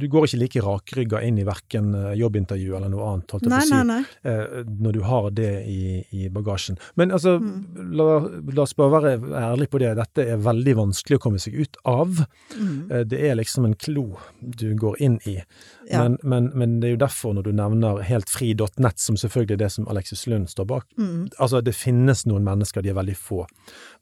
[0.00, 3.52] du går ikke like rakrygga inn i verken eh, jobbintervju eller noe annet, holdt jeg
[3.52, 3.74] på å si.
[3.74, 4.04] nei, nei.
[4.24, 6.78] eh, når du har det i, i bagasjen.
[6.96, 7.92] Men altså, Mm.
[7.96, 8.06] la,
[8.54, 9.94] la oss bare være ærlige på det.
[9.96, 12.24] Dette er veldig vanskelig å komme seg ut av.
[12.58, 13.06] Mm.
[13.08, 15.36] Det er liksom en klo du går inn i.
[15.90, 16.02] Ja.
[16.04, 19.70] Men, men, men det er jo derfor, når du nevner heltfri.nett, som selvfølgelig er det
[19.72, 21.28] som Alexis Lund står bak Mm.
[21.38, 23.46] Altså, det finnes noen mennesker, de er veldig få,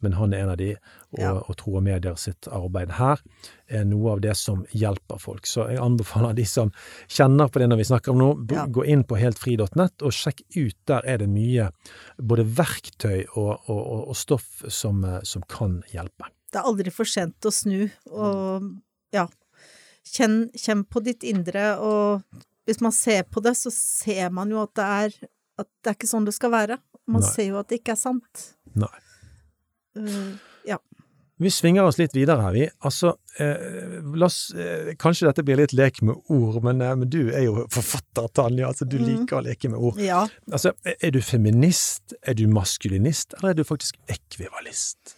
[0.01, 0.73] men han er en av de.
[1.13, 1.33] Og, Ja.
[1.41, 3.21] og Tro og Medier sitt arbeid her
[3.69, 5.47] er noe av det som hjelper folk.
[5.47, 6.71] Så jeg anbefaler de som
[7.09, 8.67] kjenner på det når vi snakker om nå, Ja.
[8.67, 10.77] gå inn på heltfri.nett og sjekk ut.
[10.87, 11.71] Der er det mye
[12.21, 16.29] både verktøy og, og, og, og stoff som, eh, som kan hjelpe.
[16.53, 18.69] Det er aldri for sent å snu, og
[19.13, 19.27] ja,
[20.05, 22.23] kjenn, kjenn på ditt indre, og
[22.69, 25.97] hvis man ser på det, så ser man jo at det er, at det er
[25.99, 26.79] ikke sånn det skal være.
[27.09, 27.31] Man Nei.
[27.31, 28.43] ser jo at det ikke er sant.
[28.79, 28.99] Nei.
[29.99, 30.37] Uh,
[30.69, 30.79] ja.
[31.39, 32.65] Vi svinger oss litt videre her, vi.
[32.83, 37.29] Altså, eh, oss eh, Kanskje dette blir litt lek med ord, men, eh, men du
[37.31, 38.67] er jo forfatter, Tanja.
[38.73, 39.05] Altså, du Mm.
[39.07, 40.01] liker å leke med ord.
[40.03, 40.25] Ja.
[40.51, 45.15] Altså, er- er du feminist, er du maskulinist, eller er du faktisk ekvivalist?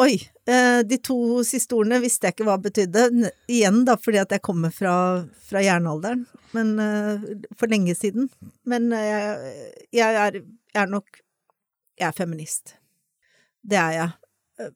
[0.00, 0.16] Oi.
[0.48, 3.30] Eh, de to siste ordene visste jeg ikke hva betydde.
[3.48, 4.94] Igjen da, fordi at jeg kommer fra,
[5.46, 6.24] fra jernalderen.
[6.56, 7.20] Men eh,
[7.56, 8.30] for lenge siden.
[8.66, 10.40] Men eh, jeg, jeg, er,
[10.74, 11.20] jeg er nok
[11.98, 12.74] Jeg er feminist.
[13.64, 14.10] Det er jeg.
[14.60, 14.72] Eh,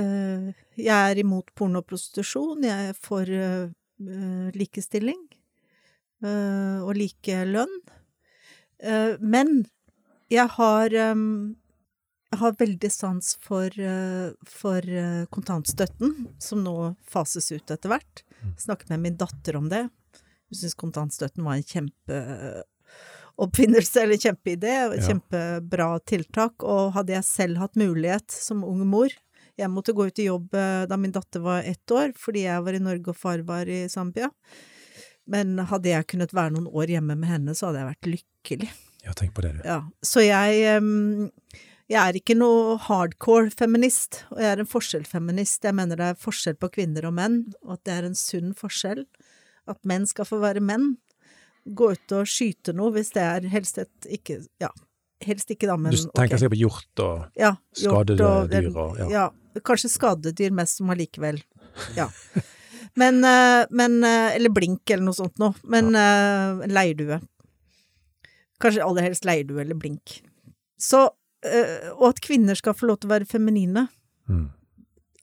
[0.00, 2.66] eh, jeg er imot porno og prostitusjon.
[2.66, 3.70] Jeg er for eh,
[4.58, 5.24] likestilling
[6.18, 7.74] og like lønn.
[9.20, 9.66] men
[10.30, 13.70] jeg har jeg har veldig sans for,
[14.42, 14.82] for
[15.30, 18.24] kontantstøtten, som nå fases ut etter hvert.
[18.58, 19.84] Snakket med min datter om det.
[20.50, 21.68] Hun syntes kontantstøtten var en
[23.38, 25.06] kjempeoppfinnelse, eller kjempeidé, Ja.
[25.08, 26.62] kjempebra tiltak.
[26.62, 29.08] Og hadde jeg selv hatt mulighet som ung mor
[29.58, 32.62] Jeg måtte gå ut i jobb eh, da min datter var ett år, fordi jeg
[32.62, 34.30] var i Norge og far var i Zambia.
[35.26, 38.68] Men hadde jeg kunnet være noen år hjemme med henne, så hadde jeg vært lykkelig.
[39.04, 39.62] Ja, tenk på det, du.
[39.66, 41.40] Ja, så jeg um,
[41.88, 45.64] jeg er ikke noe hardcore feminist, og jeg er en forskjellfeminist.
[45.64, 48.54] Jeg mener det er forskjell på kvinner og menn, og at det er en sunn
[48.54, 49.06] forskjell.
[49.66, 50.98] At menn skal få være menn.
[51.74, 54.70] Gå ut og skyte noe hvis det er helst et ikke Ja,
[55.26, 56.38] helst ikke da, men Du tenker okay.
[56.38, 59.08] sikkert på hjort og ja, skadede og- dyr og- ja.
[59.10, 59.30] ja.
[59.60, 61.42] Kanskje skadedyr mest som allikevel
[61.96, 62.08] Ja.
[62.96, 65.54] Men, eh, men eh, Eller blink eller noe sånt noe.
[65.64, 67.20] Men eh, leirdue.
[68.60, 70.20] Kanskje aller helst leirdue eller blink.
[70.80, 71.08] Så
[71.98, 73.88] Og at kvinner skal få lov til å være feminine.
[74.28, 74.48] mm,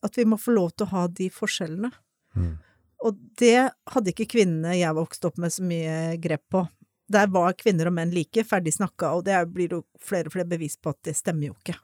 [0.02, 1.90] At vi må få lov til å ha de forskjellene.
[2.36, 2.58] mm.
[3.04, 6.64] Og det hadde ikke kvinnene jeg vokste opp med så mye grep på.
[7.12, 10.48] Der var kvinner og menn like, ferdig snakka, og det blir jo flere og flere
[10.48, 11.76] bevis på at det stemmer jo ikke.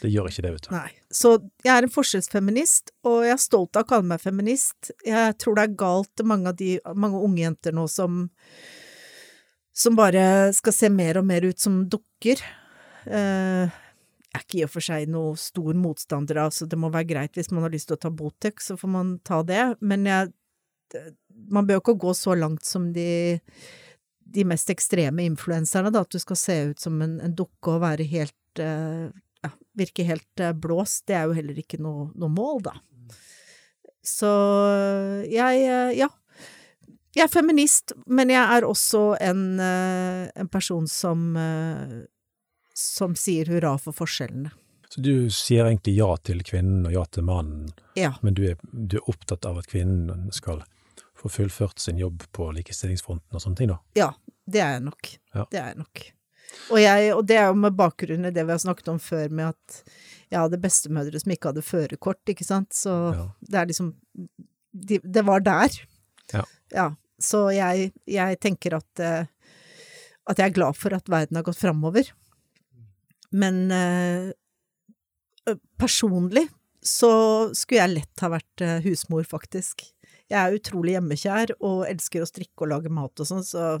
[0.00, 0.70] Det gjør ikke det, vet du.
[0.72, 0.90] Nei.
[1.12, 1.32] Så
[1.64, 4.92] jeg er en forskjellsfeminist, og jeg er stolt av å kalle meg feminist.
[5.04, 8.26] Jeg tror det er galt mange av de mange unge jenter nå som
[9.76, 12.40] som bare skal se mer og mer ut som dukker.
[13.04, 13.74] Eh,
[14.36, 17.38] er ikke i og for seg noe stor motstander av, så det må være greit
[17.38, 20.34] hvis man har lyst til å ta Botex, så får man ta det, men jeg
[21.50, 23.34] Man bør jo ikke gå så langt som de
[24.36, 27.82] de mest ekstreme influenserne, da, at du skal se ut som en, en dukke og
[27.84, 29.06] være helt eh,
[29.44, 32.74] ja, virke helt eh, blåst, det er jo heller ikke noe, noe mål, da.
[34.06, 34.30] Så
[35.30, 36.10] jeg, eh, ja.
[37.16, 42.02] Jeg er feminist, men jeg er også en, eh, en person som eh,
[42.76, 44.50] som sier hurra for forskjellene.
[44.92, 48.12] Så du sier egentlig ja til kvinnen og ja til mannen, Ja.
[48.22, 50.62] men du er, du er opptatt av at kvinnen skal
[51.16, 53.78] få fullført sin jobb på likestillingsfronten og sånne ting, da?
[53.98, 54.10] Ja,
[54.46, 55.10] det er jeg nok.
[55.34, 55.46] Ja.
[55.50, 56.04] Det er jeg nok.
[56.70, 59.28] Og, jeg, og det er jo med bakgrunn i det vi har snakket om før,
[59.34, 59.80] med at
[60.30, 63.24] jeg hadde bestemødre som ikke hadde førerkort, ikke sant, så Ja.
[63.40, 63.90] det er liksom
[64.76, 65.72] de, Det var der.
[66.74, 66.90] Ja.
[67.18, 69.24] Så jeg, jeg tenker at eh,
[70.28, 72.08] at jeg er glad for at verden har gått framover.
[73.32, 74.32] Men eh,
[75.78, 76.46] personlig
[76.86, 77.10] så
[77.54, 79.82] skulle jeg lett ha vært eh, husmor, faktisk.
[80.30, 83.76] Jeg er utrolig hjemmekjær og elsker å strikke og lage mat og sånn, så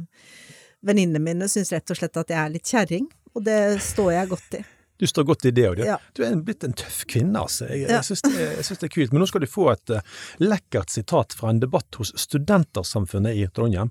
[0.86, 4.30] venninnene mine syns rett og slett at jeg er litt kjerring, og det står jeg
[4.32, 4.62] godt i.
[4.96, 5.98] Du står godt i det, og du, Ja.
[6.16, 7.66] du er blitt en tøff kvinne, altså.
[7.68, 7.98] Jeg, Ja.
[8.00, 9.12] jeg syns det, det er kult.
[9.12, 10.00] Men nå skal du få et uh,
[10.40, 13.90] lekkert sitat fra en debatt hos Studentersamfunnet i Trondheim.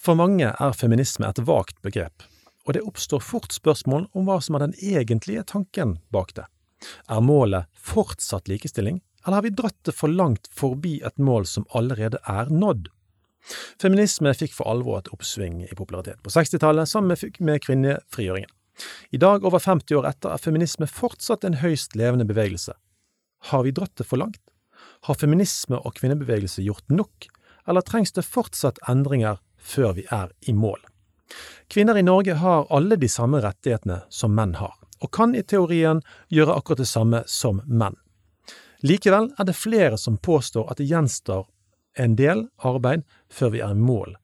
[0.00, 2.24] For mange er feminisme et vagt begrep,
[2.66, 6.46] og det oppstår fort spørsmål om hva som er den egentlige tanken bak det.
[7.08, 11.66] Er målet fortsatt likestilling, eller har vi dratt det for langt forbi et mål som
[11.76, 12.88] allerede er nådd?
[13.80, 18.50] Feminisme fikk for alvor et oppsving i popularitet på 60-tallet sammen med, kvinnefrigjøringen.
[19.12, 22.76] I dag, over 50 år etter, er feminisme fortsatt en høyst levende bevegelse.
[23.50, 24.40] Har vi dratt det for langt?
[25.08, 27.28] Har feminisme og kvinnebevegelse gjort nok,
[27.68, 30.80] eller trengs det fortsatt endringer før vi er i mål?
[31.70, 36.02] Kvinner i Norge har alle de samme rettighetene som menn har, og kan i teorien
[36.28, 37.98] gjøre akkurat det samme som menn.
[38.82, 41.46] Likevel er det flere som påstår at det gjenstår
[42.00, 44.16] en del arbeid før vi er i mål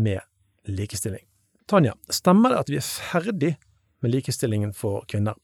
[0.00, 0.20] med
[0.64, 1.24] likestilling.
[1.68, 3.52] Tanja, stemmer det at vi er ferdig
[4.00, 5.36] med likestillingen for kvinner?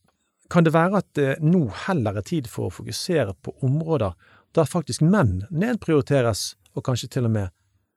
[0.50, 4.16] Kan det være at det nå heller er tid for å fokusere på områder
[4.57, 7.53] der faktisk menn nedprioriteres og kanskje til og med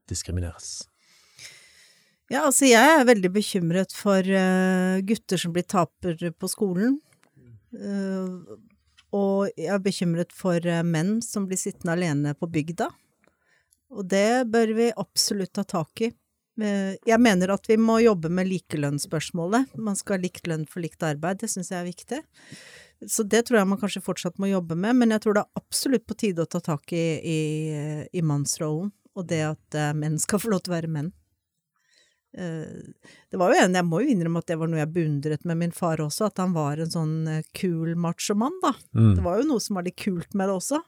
[0.09, 0.87] diskrimineres?
[2.27, 6.97] Ja, altså jeg er veldig bekymret for uh, gutter som blir tapere på skolen.
[7.71, 8.57] Uh,
[9.15, 12.89] og jeg er bekymret for uh, menn som blir sittende alene på bygda.
[13.95, 16.11] Og det bør vi absolutt ta tak i.
[16.57, 19.75] Jeg mener at vi må jobbe med likelønnsspørsmålet.
[19.77, 22.19] Man skal ha likt lønn for likt arbeid, det syns jeg er viktig.
[23.07, 25.61] Så det tror jeg man kanskje fortsatt må jobbe med, men jeg tror det er
[25.61, 27.39] absolutt på tide å ta tak i, i,
[28.09, 31.13] i mannsrollen, og det at menn skal få lov til å være menn.
[32.37, 32.91] Uh,
[33.31, 35.57] det var jo en, Jeg må jo innrømme at det var noe jeg beundret med
[35.61, 38.73] min far også, at han var en sånn uh, kul machomann, da.
[38.97, 39.13] Mm.
[39.17, 40.81] Det var jo noe som var litt kult med det også.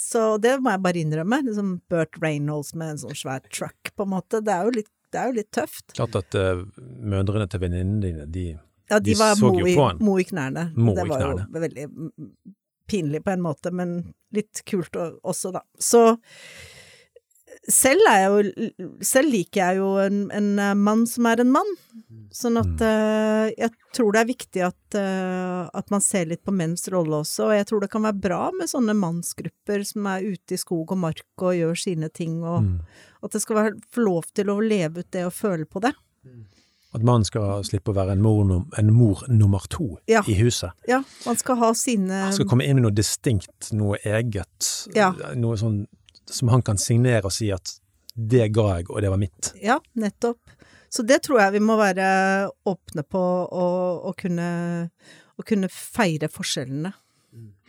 [0.00, 1.42] Så det må jeg bare innrømme.
[1.44, 4.40] Liksom Burt Reynolds med en sånn svær truck, på en måte.
[4.44, 5.92] Det er jo litt, det er jo litt tøft.
[5.96, 8.46] Klart at uh, mødrene til venninnene dine, de
[8.90, 10.00] Ja, de, De var så jo på han.
[10.02, 10.70] mo i knærne.
[10.74, 11.46] Mo det i var knærne.
[11.46, 12.30] jo veldig mm,
[12.90, 13.98] pinlig på en måte, men
[14.34, 15.62] litt kult også, da.
[15.78, 16.16] Så
[17.68, 21.52] selv er jeg jo Selv liker jeg jo en, en eh, mann som er en
[21.52, 21.72] mann.
[22.34, 26.54] Sånn at uh, jeg tror det er viktig at, uh, at man ser litt på
[26.54, 30.28] menns rolle også, og jeg tror det kan være bra med sånne mannsgrupper som er
[30.28, 33.02] ute i skog og mark og gjør sine ting, og mm.
[33.26, 35.90] at det skal være, få lov til å leve ut det og føle på det.
[36.90, 40.24] At mannen skal slippe å være en mor, en mor nummer to Ja.
[40.26, 40.74] i huset.
[40.90, 44.70] Ja, man skal ha sine Man skal komme inn med noe distinkt, noe eget.
[44.94, 45.12] Ja.
[45.38, 45.84] Noe sånn
[46.30, 47.76] som han kan signere og si at
[48.14, 49.52] det ga jeg, og det var mitt.
[49.62, 50.56] Ja, nettopp.
[50.90, 52.06] Så det tror jeg vi må være
[52.66, 54.48] åpne på og, og kunne,
[55.46, 56.92] kunne feire forskjellene.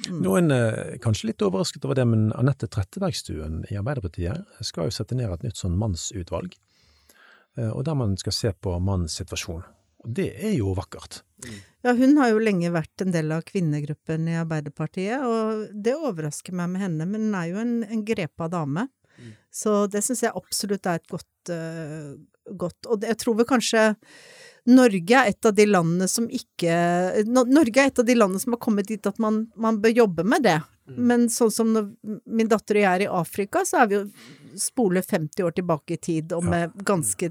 [0.09, 5.17] Noen er kanskje litt overrasket over det, men Anette Trettebergstuen i Arbeiderpartiet skal jo sette
[5.17, 6.55] ned et nytt sånn mannsutvalg,
[7.59, 9.61] eh, og der man skal se på mannens situasjon.
[10.01, 11.21] Og det er jo vakkert.
[11.81, 16.53] Ja, hun har jo lenge vært en del av kvinnegruppen i Arbeiderpartiet, og det overrasker
[16.57, 18.87] meg med henne, men hun er jo en, en grepa dame.
[19.53, 22.15] Så det syns jeg absolutt er et godt, uh,
[22.57, 23.83] godt Og det, jeg tror vel kanskje
[24.71, 26.73] Norge er et av de landene som ikke
[27.27, 30.25] Norge er et av de landene som har kommet dit at man, man bør jobbe
[30.25, 30.59] med det.
[30.97, 31.91] Men sånn som når
[32.25, 34.03] min datter og jeg er i Afrika, så er vi jo
[34.57, 37.29] spole 50 år tilbake i tid, og med ganske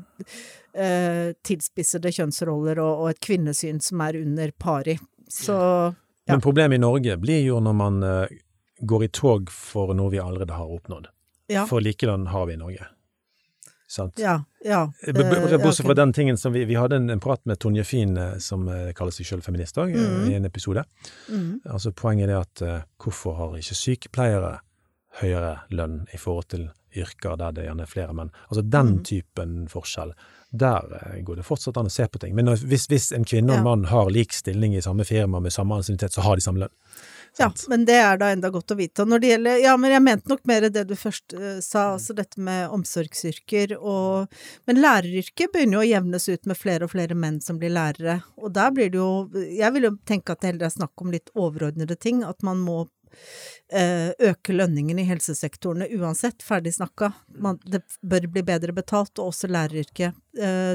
[0.75, 4.99] eh, tilspissede kjønnsroller og, og et kvinnesyn som er under pari.
[5.29, 5.57] Så
[6.29, 6.35] Ja.
[6.37, 8.29] Men problemet i Norge blir jo når man eh,
[8.87, 11.09] går i tog for noe vi allerede har oppnådd.
[11.51, 11.65] ja.
[11.67, 12.87] For likelønn har vi i Norge.
[13.91, 14.19] Sant?
[14.23, 14.45] Ja.
[14.65, 17.59] ja b- det- Bortsett fra den tingen som vi, vi hadde en, en prat med
[17.59, 20.29] Tonje Fien, eh, som eh, kaller seg selv feminist òg, mm.
[20.31, 20.85] i en episode.
[21.29, 21.61] Mm.
[21.67, 24.59] Altså Poenget er at eh, hvorfor har ikke sykepleiere
[25.21, 28.31] høyere lønn i forhold til yrker der det gjerne er flere menn?
[28.51, 29.03] Altså den Mhm.
[29.05, 30.13] typen forskjell.
[30.53, 30.83] Der
[31.15, 32.35] eh, går det fortsatt an å se på ting.
[32.35, 35.53] Men hvis, hvis en kvinne og en mann har lik stilling i samme firma med
[35.53, 36.75] samme ansiennitet, så har de samme lønn.
[37.39, 39.03] Ja, men det er da enda godt å vite.
[39.05, 41.93] Og når det gjelder Ja, men jeg mente nok mer det du først eh, sa,
[41.95, 44.27] altså dette med omsorgsyrker og
[44.67, 48.23] Men læreryrket begynner jo å jevnes ut med flere og flere menn som blir lærere.
[48.43, 51.13] Og der blir det jo Jeg vil jo tenke at det heller er snakk om
[51.15, 52.25] litt overordnede ting.
[52.25, 52.89] At man må
[53.71, 57.13] øke lønningen i helsesektorene uansett, ferdig snakka.
[57.63, 60.17] Det bør bli bedre betalt, og også læreryrket.
[60.39, 60.75] Eh,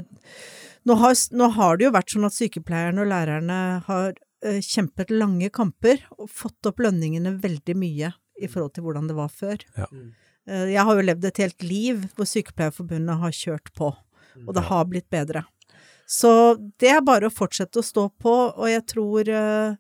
[0.88, 4.14] nå, har, nå har det jo vært sånn at sykepleierne og lærerne har
[4.46, 9.18] eh, kjempet lange kamper og fått opp lønningene veldig mye i forhold til hvordan det
[9.18, 9.66] var før.
[9.78, 9.90] Ja.
[10.50, 13.92] Eh, jeg har jo levd et helt liv hvor Sykepleierforbundet har kjørt på,
[14.46, 15.46] og det har blitt bedre.
[16.06, 16.30] Så
[16.78, 19.78] det er bare å fortsette å stå på, og jeg tror eh,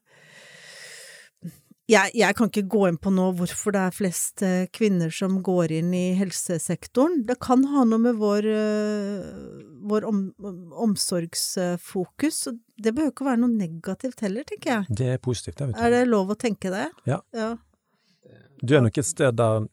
[1.89, 5.37] jeg, jeg kan ikke gå inn på nå hvorfor det er flest eh, kvinner som
[5.45, 7.21] går inn i helsesektoren.
[7.29, 9.27] Det kan ha noe med vår, eh,
[9.85, 10.23] vår om,
[10.87, 14.97] omsorgsfokus, og det behøver ikke være noe negativt heller, tenker jeg.
[15.01, 15.69] Det er positivt, det.
[15.69, 15.83] vet du.
[15.85, 16.87] Er det lov å tenke det?
[17.09, 17.19] Ja.
[17.37, 17.53] ja.
[18.65, 19.67] Du er nok et sted der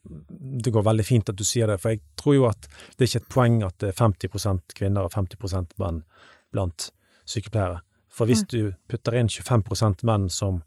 [0.63, 3.09] det går veldig fint at du sier det, for jeg tror jo at det er
[3.09, 6.03] ikke et poeng at det er 50% kvinner og 50% menn
[6.53, 6.91] blant
[7.25, 7.81] sykepleiere.
[8.13, 10.61] For hvis du putter inn 25% menn som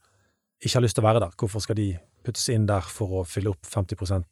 [0.62, 1.90] ikke har lyst til å være der, hvorfor skal de
[2.26, 4.24] puttes inn der for å fylle opp 50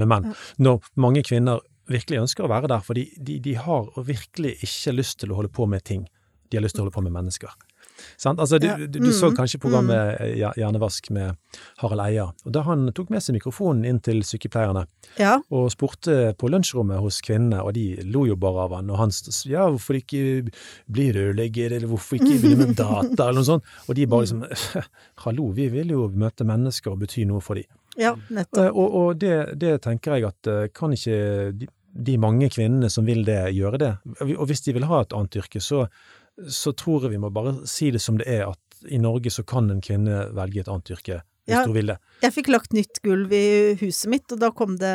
[0.00, 0.32] med menn?
[0.62, 4.94] Når mange kvinner virkelig ønsker å være der, for de, de, de har virkelig ikke
[4.94, 6.06] lyst til å holde på med ting.
[6.50, 7.52] De har lyst til å holde på med mennesker.
[8.24, 11.36] Altså, du, du, du så Mm, kanskje programmet eh, Hjernevask med
[11.82, 14.86] Harald Eia, og da han tok med seg mikrofonen inn til sykepleierne
[15.18, 15.38] Ja.
[15.50, 19.10] og spurte på lunsjrommet hos kvinnene, og de lo jo bare av han, og han
[19.14, 20.48] sa ja, hvorfor ikke
[20.90, 24.42] bli rørlegger, eller hvorfor ikke begynne med data, eller noe sånt, og de bare liksom,
[25.26, 27.68] hallo, vi vil jo møte mennesker og bety noe for dem.
[28.00, 28.64] ja, nettopp.
[28.64, 32.88] Eh, Og, og det, det tenker jeg at eh, kan ikke de, de mange kvinnene
[32.90, 33.90] som vil det, gjøre det?
[34.38, 35.82] Og hvis de vil ha et annet yrke, så,
[36.48, 39.44] så tror jeg vi må bare si det som det er, at i Norge så
[39.46, 41.64] kan en kvinne velge et annet yrke hvis Ja.
[41.66, 41.96] hun vil det.
[42.22, 44.92] Jeg fikk lagt nytt gulv i huset mitt, og da kom det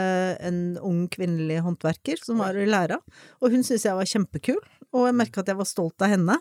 [0.47, 3.01] en ung kvinnelig håndverker som var i læra,
[3.41, 4.61] og hun syntes jeg var kjempekul,
[4.95, 6.37] og jeg merka at jeg var stolt av henne.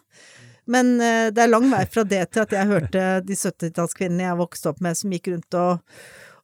[0.70, 4.38] Men eh, det er lang vei fra det til at jeg hørte de 70-tallskvinnene jeg
[4.38, 5.82] vokste opp med som gikk rundt og,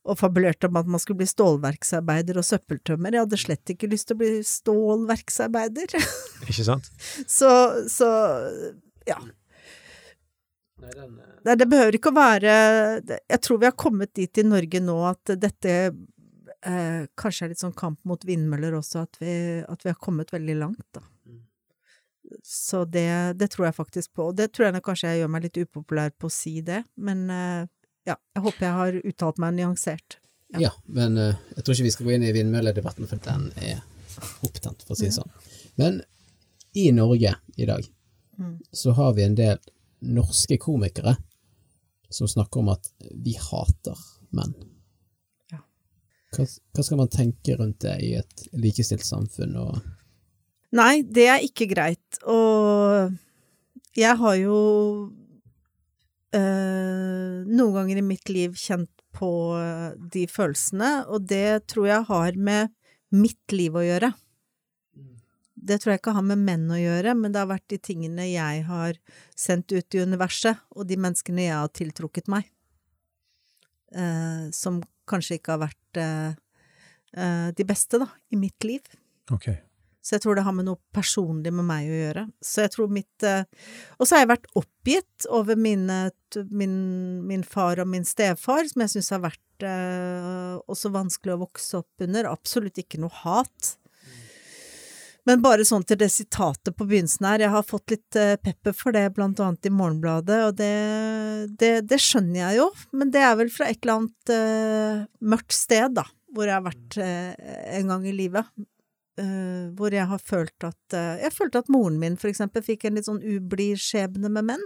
[0.02, 3.14] og fabulerte om at man skulle bli stålverksarbeider og søppeltømmer.
[3.14, 5.94] Jeg hadde slett ikke lyst til å bli stålverksarbeider.
[6.48, 6.88] Ikke sant?
[7.30, 7.50] Så,
[7.92, 8.08] så
[9.06, 9.20] ja.
[11.46, 12.52] Nei, det behøver ikke å være
[13.06, 15.74] Jeg tror vi har kommet dit i Norge nå at dette
[16.66, 20.34] eh, kanskje er litt sånn kamp mot vindmøller også, at vi, at vi har kommet
[20.34, 21.04] veldig langt, da.
[22.42, 24.30] Så det, det tror jeg faktisk på.
[24.30, 27.26] Og det tror jeg kanskje jeg gjør meg litt upopulær på å si det, men
[27.30, 27.70] eh,
[28.08, 30.18] ja, jeg håper jeg har uttalt meg nyansert.
[30.60, 33.80] Ja, men uh, jeg tror ikke vi skal gå inn i vindmølledebatten, for den er
[34.44, 35.32] opptent, for å si det sånn.
[35.80, 36.02] Men
[36.76, 37.86] i Norge i dag
[38.72, 39.58] så har vi en del
[40.00, 41.16] norske komikere
[42.12, 42.88] som snakker om at
[43.24, 43.98] vi hater
[44.36, 44.54] menn.
[45.52, 45.62] Ja.
[46.34, 49.82] Hva, hva skal man tenke rundt det i et likestilt samfunn og
[50.72, 52.16] Nei, det er ikke greit.
[52.24, 53.12] Og
[53.92, 54.54] jeg har jo
[56.36, 62.08] eh, noen ganger i mitt liv kjent på eh, de følelsene, og det tror jeg
[62.08, 62.72] har med
[63.12, 64.12] mitt liv å gjøre.
[65.62, 68.26] Det tror jeg ikke har med menn å gjøre, men det har vært de tingene
[68.26, 68.96] jeg har
[69.38, 72.48] sendt ut i universet, og de menneskene jeg har tiltrukket meg,
[73.94, 76.32] eh, som kanskje ikke har vært eh,
[77.14, 78.82] eh, de beste, da, i mitt liv.
[79.30, 79.52] Ok.
[80.02, 82.24] Så jeg tror det har med noe personlig med meg å gjøre.
[82.42, 83.44] Så jeg tror mitt eh,
[84.00, 85.98] Og så har jeg vært oppgitt over mine,
[86.50, 86.74] min,
[87.28, 91.78] min far og min stefar, som jeg syns har vært eh, også vanskelig å vokse
[91.84, 92.32] opp under.
[92.32, 93.76] Absolutt ikke noe hat.
[95.28, 98.74] Men bare sånn til det sitatet på begynnelsen her, jeg har fått litt eh, pepper
[98.74, 100.72] for det, blant annet i Morgenbladet, og det,
[101.60, 102.66] det, det skjønner jeg jo,
[102.98, 106.66] men det er vel fra et eller annet uh, mørkt sted, da, hvor jeg har
[106.66, 108.50] vært uh, en gang i livet.
[109.20, 112.86] Eh, hvor jeg har følt at uh, Jeg følte at moren min, for eksempel, fikk
[112.88, 114.64] en litt sånn ublid skjebne med menn.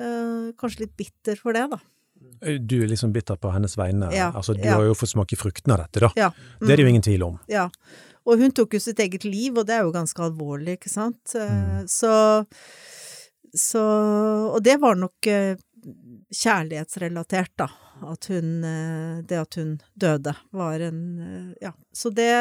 [0.00, 1.80] Uh, kanskje litt bitter for det, da.
[2.60, 4.10] Du er liksom bitter på hennes vegne.
[4.12, 4.76] Ja, altså, du ja.
[4.76, 6.12] har jo fått smake frukten av dette, da.
[6.20, 6.28] Ja.
[6.60, 7.40] Det er det jo ingen tvil om.
[7.48, 7.70] Ja.
[8.28, 11.32] Og hun tok jo sitt eget liv, og det er jo ganske alvorlig, ikke sant.
[11.32, 11.88] Mm.
[11.88, 12.12] Så,
[13.56, 13.84] så
[14.52, 15.30] Og det var nok
[16.28, 17.70] kjærlighetsrelatert, da.
[18.00, 21.72] At hun eh, Det at hun døde, var en eh, Ja.
[21.92, 22.32] Så det,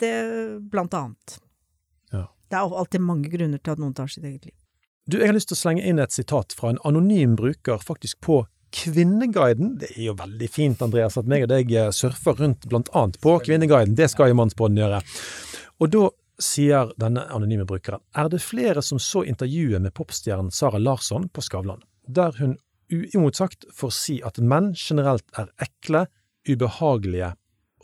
[0.00, 0.14] det
[0.70, 1.38] Blant annet.
[2.12, 2.26] Ja.
[2.48, 4.54] Det er alltid mange grunner til at noen tar sitt eget liv.
[5.06, 8.18] Du, jeg har lyst til å slenge inn et sitat fra en anonym bruker, faktisk
[8.26, 8.40] på
[8.74, 9.76] Kvinneguiden.
[9.78, 13.20] Det er jo veldig fint, Andreas, at meg og deg eh, surfer rundt blant annet
[13.22, 13.94] på Kvinneguiden.
[13.96, 15.00] Det skal jo Mannsbåten gjøre.
[15.78, 16.08] Og da
[16.42, 21.44] sier denne anonyme brukeren er det flere som så intervjuet med popstjernen Sara Larsson på
[21.44, 22.56] Skavlan, der hun
[22.92, 26.06] uimotsagt for å si at menn generelt er ekle,
[26.46, 27.32] ubehagelige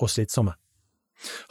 [0.00, 0.54] og slitsomme.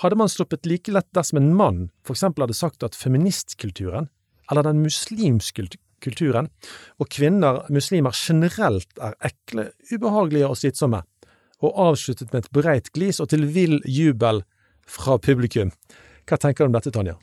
[0.03, 4.09] Hadde man sluppet like lett dersom en mann for eksempel hadde sagt at feministkulturen,
[4.51, 5.69] eller den muslimske
[6.03, 6.49] kulturen,
[6.99, 11.03] og kvinner, muslimer generelt er ekle, ubehagelige og slitsomme,
[11.61, 14.41] og avsluttet med et breit glis og til vill jubel
[14.89, 15.71] fra publikum.
[16.27, 17.19] Hva tenker du om dette, Tanja?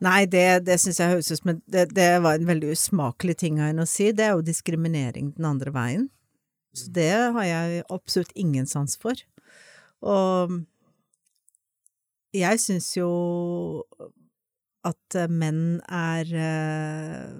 [0.00, 3.58] Nei, det, det syns jeg høres ut som det, det var en veldig usmakelig ting
[3.60, 4.08] av henne å si.
[4.16, 6.08] Det er jo diskriminering den andre veien.
[6.72, 9.18] Så det har jeg absolutt ingen sans for.
[10.00, 10.60] Og
[12.36, 13.10] jeg syns jo
[14.86, 17.32] at eh, menn er eh,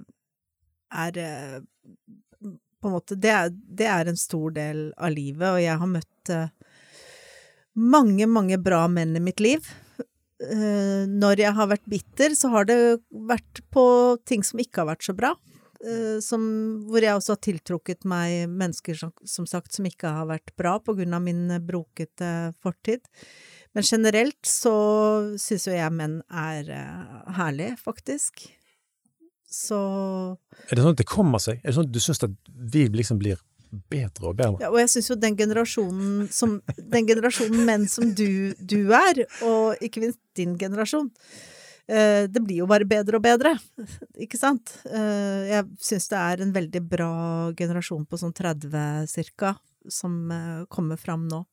[0.91, 1.61] er eh,
[2.81, 5.89] på en måte det er, det er en stor del av livet, og jeg har
[5.89, 6.33] møtt
[7.77, 9.69] mange, mange bra menn i mitt liv.
[10.41, 12.79] Eh, når jeg har vært bitter, så har det
[13.11, 13.85] vært på
[14.29, 15.35] ting som ikke har vært så bra.
[15.85, 16.43] Eh, som,
[16.89, 20.79] hvor jeg også har tiltrukket meg mennesker som, som sagt som ikke har vært bra
[20.81, 23.05] på grunn av min eh, brokete fortid.
[23.77, 24.75] Men generelt så
[25.39, 26.73] syns jo jeg menn er
[27.37, 28.49] herlige, faktisk.
[29.51, 29.79] Så
[30.67, 31.61] Er det sånn at det kommer seg?
[31.61, 32.35] Er det sånn at du syns at
[32.75, 33.39] vi liksom blir
[33.71, 34.65] bedre og bedre?
[34.65, 39.25] Ja, og jeg syns jo den generasjonen som Den generasjonen menn som du, du er,
[39.47, 41.11] og ikke minst din generasjon,
[41.91, 43.55] eh, det blir jo bare bedre og bedre,
[44.19, 44.75] ikke sant?
[44.89, 47.15] Eh, jeg syns det er en veldig bra
[47.59, 49.55] generasjon på sånn 30 cirka,
[49.89, 51.45] som eh, kommer fram nå.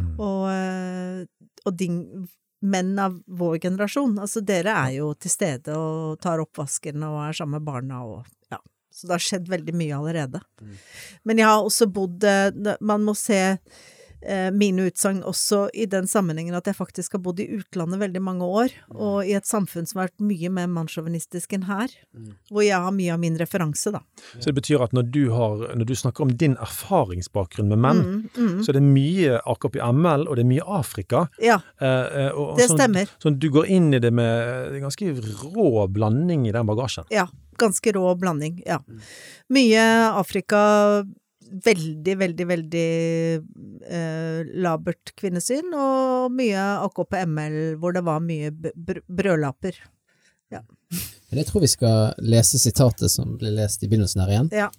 [0.00, 0.12] Mm.
[0.24, 1.26] Og,
[1.68, 1.98] og din
[2.60, 7.36] menn av vår generasjon, altså dere er jo til stede og tar oppvasken og er
[7.36, 8.28] sammen med barna og.
[8.90, 10.40] Så det har skjedd veldig mye allerede.
[11.24, 13.40] Men jeg har også bodd eh, Man må se
[14.52, 18.44] mine utsagn også i den sammenhengen at jeg faktisk har bodd i utlandet veldig mange
[18.44, 21.94] år, og i et samfunn som har vært mye mer mannssjåvinistisk enn her,
[22.50, 24.02] hvor jeg har mye av min referanse, da.
[24.36, 28.00] Så det betyr at når du, har, når du snakker om din erfaringsbakgrunn med menn,
[28.10, 28.62] Mm, mm.
[28.64, 31.24] så er det mye AKP-ML, og det er mye Afrika.
[31.42, 31.88] Ja, eh,
[32.24, 33.12] eh, og, og det sånn, stemmer.
[33.22, 35.12] Sånn du går inn i det med en ganske
[35.44, 37.08] rå blanding i den bagasjen.
[37.14, 37.28] Ja,
[37.60, 38.80] ganske rå blanding, ja.
[39.52, 39.86] Mye
[40.20, 40.60] Afrika,
[41.50, 42.88] veldig, veldig, veldig
[43.86, 49.78] eh, labert kvinnesyn, og mye AKP-ML hvor det var mye br brødlaper.
[50.50, 50.62] Ja.
[51.30, 54.52] Men jeg tror vi skal lese sitatet som ble lest i begynnelsen her igjen.
[54.64, 54.70] Ja.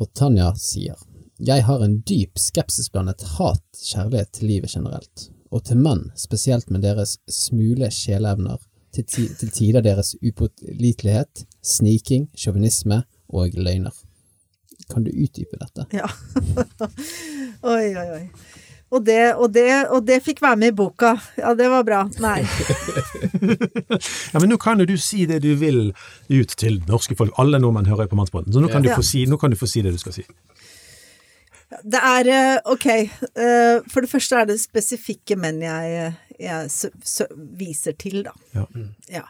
[0.00, 0.96] Og Tanja sier
[1.42, 7.18] Jeg har en dyp skepsisblandet hat-kjærlighet til livet generelt, og til menn, spesielt med deres
[7.28, 8.60] smule sjeleevner,
[8.92, 13.02] til, ti til tider deres upålitelighet, sniking, sjåvinisme
[13.32, 13.94] og løgner.
[14.92, 15.86] Kan du utdype dette?
[15.96, 16.08] Ja.
[17.74, 18.24] oi, oi, oi.
[18.92, 21.14] Og det, og, det, og det fikk være med i boka.
[21.40, 22.02] Ja, det var bra.
[22.20, 22.42] Nei.
[24.32, 25.94] ja, men nå kan jo du si det du vil
[26.28, 27.32] ut til norske folk.
[27.40, 28.98] Alle nordmenn hører på Mannsbåten, så nå kan, du Ja.
[29.00, 30.26] få si, nå kan du få si det du skal si.
[31.88, 32.86] Det er eh, ok.
[32.92, 38.34] eh, For det første er det spesifikke menn jeg, jeg s- s- viser til, da.
[38.52, 38.66] Ja.
[39.08, 39.24] Ja.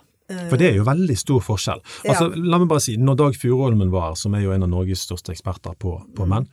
[0.51, 1.81] For det er jo veldig stor forskjell.
[2.09, 2.43] Altså, Ja.
[2.53, 5.07] La meg bare si, når Dag Furuholmen var her, som er jo en av Norges
[5.07, 6.15] største eksperter på, Mm.
[6.15, 6.47] på menn,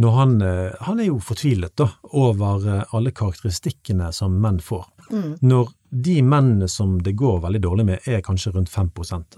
[0.00, 4.86] når han, eh, han er jo fortvilet da, over eh, alle karakteristikkene som menn får.
[5.10, 5.38] Mm.
[5.42, 8.90] Når de mennene som det går veldig dårlig med, er kanskje rundt 5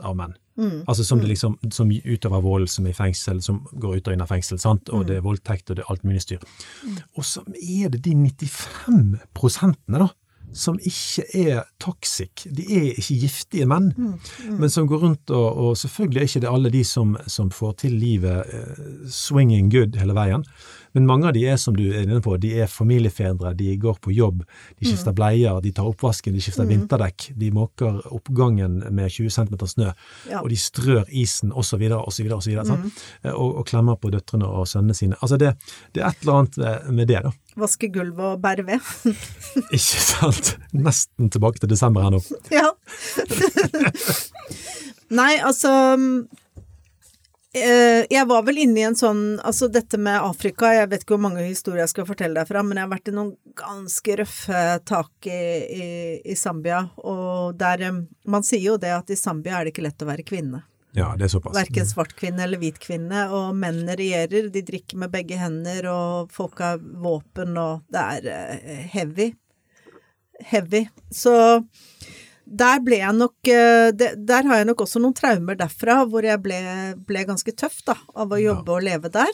[0.05, 0.35] av menn.
[0.59, 0.85] Mm.
[0.87, 4.13] Altså som, det liksom, som utøver vold, som er i fengsel, som går ut og
[4.13, 4.85] inn av fengsel, sant?
[4.85, 4.99] Mm.
[4.99, 6.43] og det er voldtekt og det er alt mulig styr.
[7.17, 10.11] Og så er det de 95 prosentene da,
[10.53, 12.45] som ikke er toxic.
[12.45, 14.59] De er ikke giftige menn, Mm.
[14.61, 17.73] men som går rundt og, og selvfølgelig er ikke det alle de som, som får
[17.85, 20.45] til livet eh, swinging good hele veien.
[20.95, 23.99] Men mange av de er som du er inne på, de er familiefedre, de går
[24.05, 24.43] på jobb,
[24.79, 24.91] de Mm.
[24.93, 29.93] skifter bleier, de tar oppvasken, de skifter vinterdekk, de måker oppgangen med 20 cm snø,
[30.31, 30.41] Ja.
[30.43, 31.83] og de strør isen osv.
[31.93, 32.29] osv.
[32.33, 32.91] Mm.
[33.35, 35.17] Og, og klemmer på døtrene og sønnene sine.
[35.23, 35.55] Altså det,
[35.95, 37.31] det er et eller annet eh, med det, da.
[37.57, 38.81] Vaske gulvet og bære ved.
[39.77, 40.57] Ikke sant?
[40.73, 42.21] Nesten tilbake til desember her nå.
[42.51, 42.69] ja.
[45.13, 46.41] Nei, altså eh,
[47.53, 51.27] Jeg var vel inne i en sånn Altså dette med Afrika, jeg vet ikke hvor
[51.27, 55.29] mange historier jeg skal fortelle derfra, men jeg har vært i noen ganske røffe tak
[55.29, 55.43] i,
[55.77, 55.89] i,
[56.33, 59.85] i Zambia, og der eh, Man sier jo det at i Zambia er det ikke
[59.85, 60.63] lett å være kvinne.
[60.97, 61.57] Ja, det er såpass.
[61.57, 66.33] Verken svart kvinne eller hvit kvinne, og mennene regjerer, de drikker med begge hender, og
[66.33, 69.31] folk har våpen, og det er eh, heavy.
[70.53, 70.87] Heavy.
[71.13, 71.33] Så
[72.45, 76.41] der ble jeg nok eh, Der har jeg nok også noen traumer derfra, hvor jeg
[76.43, 76.59] ble,
[77.07, 79.31] ble ganske tøff, da, av å jobbe og leve der.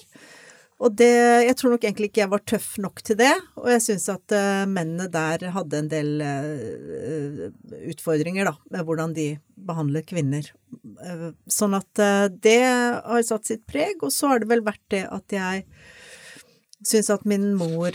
[0.78, 1.10] Og det
[1.48, 4.34] Jeg tror nok egentlig ikke jeg var tøff nok til det, og jeg syns at
[4.36, 7.48] eh, mennene der hadde en del eh,
[7.90, 9.28] utfordringer, da, med hvordan de
[9.68, 10.46] behandler kvinner.
[11.50, 11.98] Sånn at
[12.44, 15.64] det har satt sitt preg, og så har det vel vært det at jeg
[16.86, 17.90] syns at min mor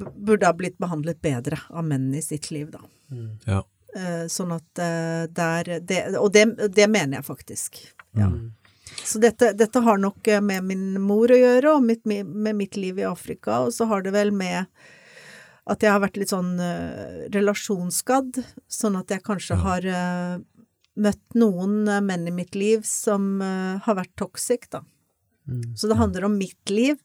[0.00, 2.80] burde ha blitt behandlet bedre av menn i sitt liv, da.
[3.46, 3.64] Ja.
[3.96, 7.80] Eh, sånn at eh, der det, Og det, det mener jeg faktisk.
[8.14, 8.28] Ja.
[9.02, 12.78] Så dette, dette har nok eh, med min mor å gjøre, og mitt, med mitt
[12.78, 14.70] liv i Afrika, og så har det vel med
[15.70, 16.56] at jeg har vært litt sånn
[17.30, 20.38] relasjonsskadd, sånn at jeg kanskje har eh,
[21.00, 24.82] møtt noen menn i mitt liv som har vært toxic, da.
[25.78, 26.98] Så det handler om mitt liv.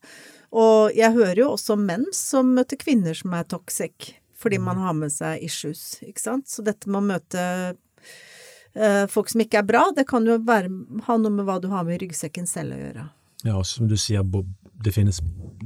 [0.56, 4.94] Og jeg hører jo også menn som møter kvinner som er toxic, fordi man har
[4.96, 6.48] med seg issues, ikke sant.
[6.52, 7.42] Så dette med å møte
[7.76, 10.72] uh, folk som ikke er bra, det kan jo være,
[11.10, 13.08] ha noe med hva du har med i ryggsekken selv å gjøre.
[13.44, 14.48] ja, og som du sier, Bob,
[14.86, 15.20] det finnes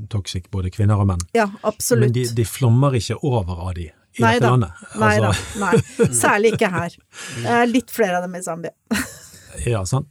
[0.09, 1.21] toxic både kvinner og menn.
[1.37, 2.07] Ja, absolutt.
[2.07, 4.51] Men de, de flommer ikke over av de i Nei dette da.
[4.55, 4.85] landet.
[4.97, 5.29] Nei da.
[5.29, 6.11] Altså, Nei.
[6.17, 6.95] Særlig ikke her.
[7.43, 8.73] Det er litt flere av dem i Zambia.
[9.65, 10.09] Ja, sant.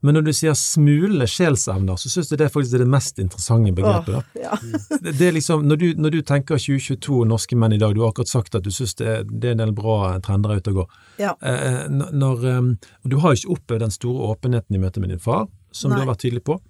[0.00, 3.72] Men når du sier smule sjelsevner, så syns jeg det faktisk er det mest interessante
[3.74, 4.14] begrepet.
[4.20, 4.54] Åh, ja.
[5.02, 8.12] Det, er liksom, når du, når du tenker 2022 norske menn i dag, du har
[8.12, 11.00] akkurat sagt at du syns det, det er en del bra trender ute og går.
[11.24, 11.32] ja.
[11.42, 12.60] Eh, når, eh,
[13.02, 15.90] og du har jo ikke opplevd den store åpenheten i møte med din far, som
[15.90, 16.60] du har vært tydelig på.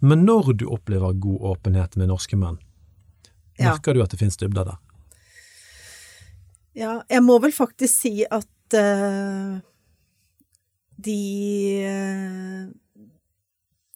[0.00, 2.58] Men når du opplever god åpenhet med norske menn,
[3.58, 3.72] Ja.
[3.72, 4.78] merker du at det finnes dybder der?
[6.76, 9.58] Ja, jeg må vel faktisk si at eh,
[10.96, 12.68] de eh,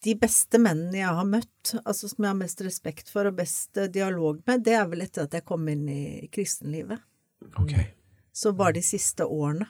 [0.04, 3.76] De beste mennene jeg har møtt, altså som jeg har mest respekt for og best
[3.80, 7.02] eh, dialog med, det er vel etter at jeg kom inn i kristenlivet.
[7.60, 7.74] Ok.
[8.32, 9.68] Så bare de siste årene.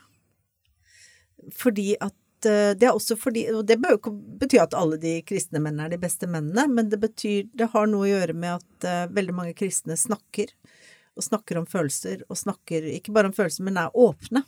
[1.56, 4.10] Fordi at eh, Det er også fordi Og det bør jo ikke
[4.42, 7.88] bety at alle de kristne mennene er de beste mennene, men det betyr Det har
[7.88, 10.52] noe å gjøre med at veldig mange kristne snakker.
[11.16, 14.44] Og snakker om følelser, og snakker ikke bare om følelser, men er åpne.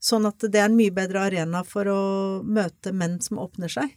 [0.00, 2.00] Sånn at det er en mye bedre arena for å
[2.44, 3.96] møte menn som åpner seg.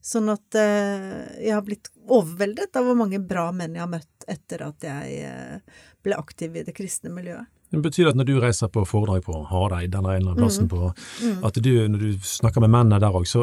[0.00, 4.28] Sånn at eh, jeg har blitt overveldet av hvor mange bra menn jeg har møtt
[4.30, 7.46] etter at jeg eh, ble aktiv i det kristne miljøet.
[7.68, 10.64] Det betyr at når du reiser på foredrag på Hareid eller en eller annen plassen
[10.64, 10.70] Mm.
[10.72, 13.42] på At du, når du snakker med mennene der òg, så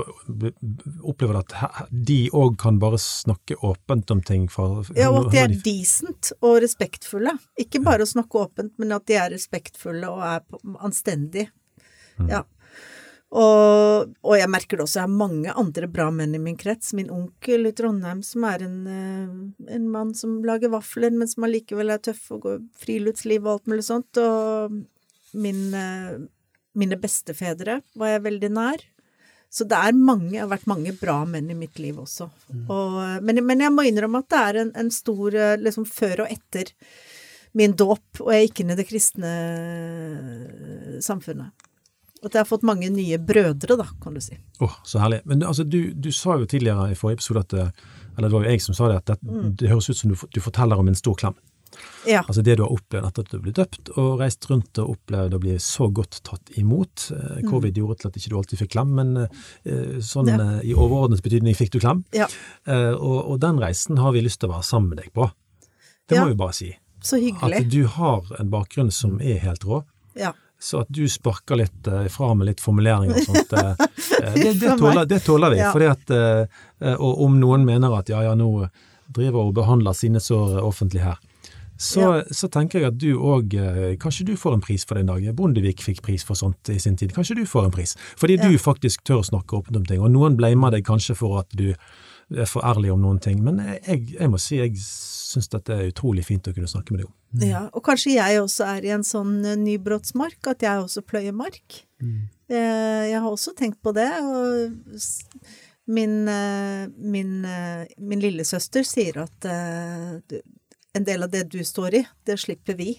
[1.05, 1.53] opplever du at
[1.91, 6.31] de òg kan bare snakke åpent om ting fra Ja, og at de er decent
[6.41, 7.35] og respektfulle.
[7.61, 10.59] Ikke bare å snakke åpent, men at de er respektfulle og er på-
[12.17, 12.39] anstendige.
[12.39, 12.43] Ja.
[13.35, 16.93] Og, og jeg merker det også, jeg har mange andre bra menn i min krets.
[16.95, 21.47] Min onkel i Trondheim som er en, eh, en mann som lager vafler, men som
[21.47, 24.21] allikevel er tøff og går friluftsliv og alt mulig sånt.
[24.21, 24.77] Og
[25.35, 26.21] min, eh,
[26.79, 28.87] mine bestefedre var jeg veldig nær.
[29.51, 32.29] Så det er mange, det har vært mange bra menn i mitt liv også.
[32.69, 36.25] Og, men, men, jeg må innrømme at det er en, en stor eh, liksom før
[36.25, 36.71] og etter
[37.55, 39.29] min dåp, og jeg gikk inn i det kristne
[41.03, 41.55] samfunnet.
[42.25, 44.37] At jeg har fått mange nye brødre, da, kan du si.
[44.59, 45.21] Åh, oh, så herlig.
[45.29, 47.53] Men altså, du, du, sa jo tidligere i forrige episode at
[48.15, 49.51] Eller det var jo jeg som sa det, at det, mm.
[49.59, 51.35] det høres ut som du, du, forteller om en stor klem.
[52.07, 52.21] Ja.
[52.23, 55.35] Altså det du har opplevd etter at du ble døpt, og reist rundt og opplevd
[55.35, 57.09] å bli så godt tatt imot.
[57.09, 57.49] Covid mm.
[57.51, 60.37] Covid gjorde til at ikke du alltid fikk klem, men eh, sånn ja.
[60.39, 62.05] Eh, i overordnet betydning fikk du klem.
[62.15, 62.29] Ja.
[62.65, 65.27] Og, og, den reisen har vi lyst til å være sammen med deg på.
[66.07, 66.71] Det må vi bare si.
[67.05, 67.59] Så hyggelig.
[67.59, 69.83] At du har en bakgrunn som er helt rå.
[70.17, 70.31] Ja.
[70.65, 73.75] Så at du sparker litt uh, fra med litt formuleringer og sånt, uh,
[74.33, 75.61] det, det, tåler, det, tåler, vi.
[75.61, 75.69] Ja.
[75.75, 76.15] Fordi at,
[76.95, 78.49] og om noen mener at ja, ja, nå
[79.13, 81.21] driver og behandler sine sår offentlig her,
[81.77, 82.23] så, ja.
[82.31, 83.51] så, tenker jeg at du òg
[83.99, 85.25] Kanskje du får en pris for det en dag.
[85.35, 87.11] Bondevik fikk pris for sånt i sin tid.
[87.11, 87.97] Kanskje du får en pris.
[88.15, 88.47] Fordi ja.
[88.47, 89.99] du faktisk tør å snakke åpent om ting.
[89.99, 91.73] Og noen blamer deg kanskje for at du
[92.33, 95.91] er for ærlig om noen ting, men jeg, jeg må si jeg syns dette er
[95.91, 97.13] utrolig fint å kunne snakke med deg om.
[97.35, 97.43] Mm.
[97.49, 101.35] Ja, og kanskje jeg også er i en sånn eh, nybrottsmark, at jeg også pløyer
[101.35, 101.81] mark.
[102.01, 102.27] Mm.
[102.49, 105.01] Eh, jeg har også tenkt på det, og
[105.91, 107.33] min, eh, min,
[107.99, 112.95] min lillesøster sier at en del av det du står i, det slipper vi.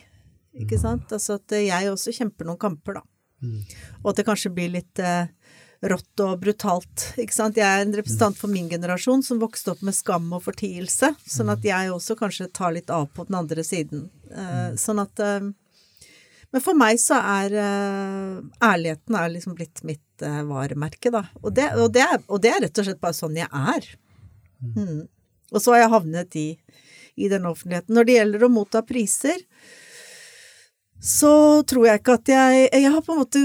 [0.57, 0.83] Ikke mm.
[0.85, 1.16] sant?
[1.16, 3.07] Altså at jeg også kjemper noen kamper, da.
[3.45, 3.61] Mm.
[4.03, 5.01] Og at det kanskje blir litt
[5.81, 7.11] rått og brutalt.
[7.20, 7.59] Ikke sant?
[7.61, 11.53] Jeg er en representant for min generasjon som vokste opp med skam og fortielse, sånn
[11.53, 14.09] at jeg også kanskje tar litt av på den andre siden.
[14.33, 15.53] Uh, sånn at uh,
[16.55, 21.27] Men for meg så er uh, ærligheten er liksom blitt mitt varemerke, da.
[21.43, 23.89] Og det, og, det er, og det, er, rett og slett bare sånn jeg er.
[24.64, 25.03] Mm.
[25.53, 26.47] Og så har jeg havnet i,
[27.20, 27.93] i den offentligheten.
[27.93, 29.43] Når det gjelder å motta priser,
[31.05, 33.43] så tror jeg ikke at jeg Jeg har på en måte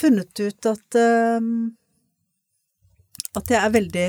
[0.00, 1.52] funnet ut at um,
[3.38, 4.06] at jeg er veldig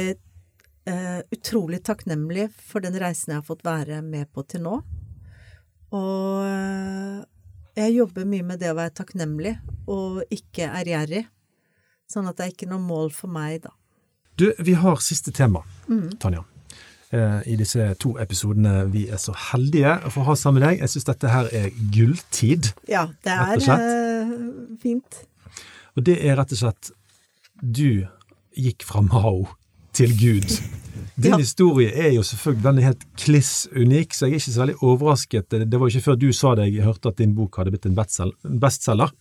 [0.90, 4.80] uh, utrolig takknemlig for den reisen jeg har fått være med på til nå.
[5.92, 7.20] Og uh,
[7.78, 9.56] jeg jobber mye med det å være takknemlig
[9.92, 11.26] og ikke ærgjerrig.
[12.12, 13.72] Sånn at det er ikke noe mål for meg, da.
[14.40, 16.18] Du, vi har siste tema, mm.
[16.20, 16.44] Tanja.
[17.12, 20.84] Uh, I disse to episodene vi er så heldige å få ha sammen med deg.
[20.84, 22.72] Jeg syns dette her er gulltid.
[22.90, 23.66] Ja, det er
[24.82, 25.20] fint.
[25.98, 26.92] Og det er rett og slett
[27.62, 28.08] Du
[28.58, 29.48] gikk fra Mao
[29.96, 30.48] til Gud.
[31.16, 31.38] Din ja.
[31.38, 34.78] historie er jo selvfølgelig den er helt kliss unik, så jeg er ikke så veldig
[34.82, 35.52] overrasket.
[35.52, 37.88] Det var jo ikke før du sa det jeg hørte at din bok hadde blitt
[37.90, 39.12] en bestselger.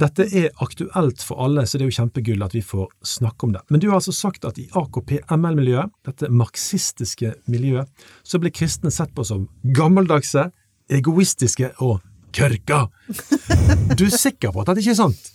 [0.00, 3.52] Dette er aktuelt for alle, så det er jo kjempegull at vi får snakke om
[3.52, 3.60] det.
[3.68, 7.90] Men du har altså sagt at i AKP-ML-miljøet, dette marxistiske miljøet,
[8.24, 9.44] så ble kristne sett på som
[9.76, 10.48] gammeldagse,
[10.90, 12.00] egoistiske og
[12.32, 12.86] kørka.
[13.98, 15.30] Du er sikker på at dette ikke er sant?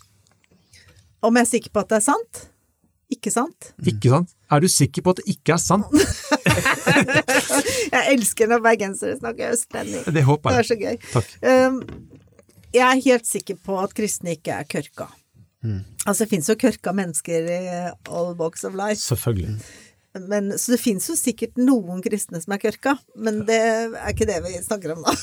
[1.26, 2.42] Om jeg er sikker på at det er sant?
[3.14, 3.70] Ikke sant?
[3.86, 4.34] Ikke sant?
[4.52, 5.94] Er du sikker på at det ikke er sant?
[7.96, 10.06] jeg elsker når bergensere snakker østlending.
[10.14, 10.56] Det håper jeg.
[10.56, 10.96] Det er så gøy.
[11.46, 11.80] Um,
[12.76, 15.10] jeg er helt sikker på at kristne ikke er kørka.
[15.66, 15.82] Mm.
[16.06, 17.60] Altså, det fins jo kørka mennesker i
[18.10, 19.00] all walks of life.
[19.02, 19.58] Selvfølgelig.
[20.30, 24.28] Men, så det fins jo sikkert noen kristne som er kørka, men det er ikke
[24.30, 25.16] det vi snakker om da.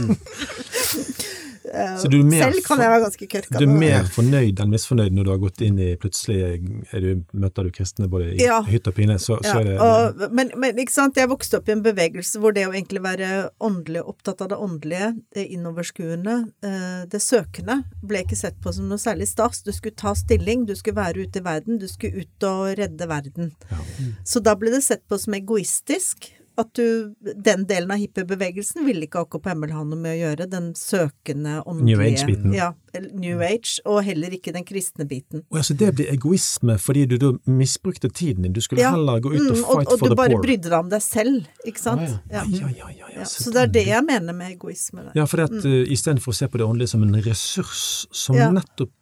[0.00, 0.16] mm.
[1.72, 3.58] Selv kan jeg være ganske kørka.
[3.58, 6.60] Du er mer fornøyd enn misfornøyd når du har gått inn i Plutselig
[6.92, 8.60] du, møter du kristne både i ja.
[8.68, 9.18] hytt og pine.
[9.22, 12.40] Så, så er det, og, men, men, ikke sant, jeg vokste opp i en bevegelse
[12.42, 13.30] hvor det å egentlig være
[13.64, 16.36] åndelig, opptatt av det åndelige, det innoverskuende,
[16.66, 19.64] eh, det søkende, ble ikke sett på som noe særlig stas.
[19.66, 23.10] Du skulle ta stilling, du skulle være ute i verden, du skulle ut og redde
[23.10, 23.52] verden.
[23.72, 23.82] Ja.
[24.26, 29.06] Så da ble det sett på som egoistisk at du Den delen av hippiebevegelsen ville
[29.06, 32.54] ikke AKP Hemmel ha noe med å gjøre, den søkende åndelige New Age-biten.
[32.56, 32.70] Ja,
[33.12, 35.44] New Age, og heller ikke den kristne biten.
[35.52, 38.94] Og altså det blir egoisme fordi du da misbrukte tiden din, du skulle ja.
[38.96, 40.08] heller gå ut og mm, fight og, og for the poor.
[40.08, 42.06] Og du bare brydde deg om deg selv, ikke sant?
[42.32, 42.68] Ah, ja.
[42.76, 42.92] Ja.
[43.16, 45.06] Ja, så det er det jeg mener med egoisme.
[45.08, 45.16] Der.
[45.16, 45.64] Ja, for at mm.
[45.64, 48.92] uh, istedenfor å se på det åndelige som en ressurs som nettopp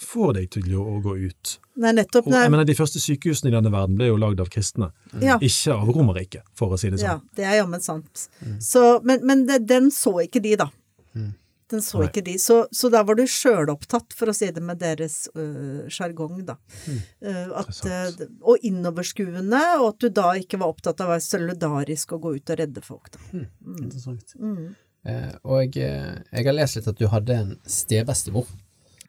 [0.00, 1.54] får deg til å, gå ut.
[1.82, 2.26] Nei, nettopp.
[2.26, 4.90] Og, jeg mener, De første sykehusene i denne verden ble jo lagd av kristne,
[5.22, 5.38] ja.
[5.38, 7.22] ikke av Romerriket, for å si det sånn.
[7.22, 8.26] Ja, det er jammen sant.
[8.42, 8.58] Mm.
[8.62, 10.70] Så, men, men det, den så ikke de, da.
[11.14, 11.32] Mm.
[11.70, 12.08] Den så Nei.
[12.10, 12.34] ikke de.
[12.42, 16.58] Så, så da var du sjølopptatt, for å si det med deres øh, sjargong, da.
[16.84, 16.98] Mm.
[17.24, 21.24] Uh, at, uh, og innoverskuende, og at du da ikke var opptatt av å være
[21.24, 23.22] solidarisk og gå ut og redde folk, da.
[23.32, 23.46] Mm.
[23.46, 23.78] mm.
[23.78, 24.36] Interessant.
[24.36, 24.66] Mm.
[25.04, 25.88] Eh, og jeg,
[26.32, 28.48] jeg, har lest litt at du hadde en stebestemor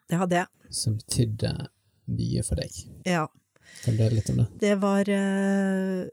[0.08, 0.46] det hadde jeg.
[0.70, 1.52] som betydde
[2.06, 2.70] mye for deg.
[3.06, 3.26] Ja.
[3.84, 4.46] Kan du dele litt om det?
[4.62, 6.06] Det var eh,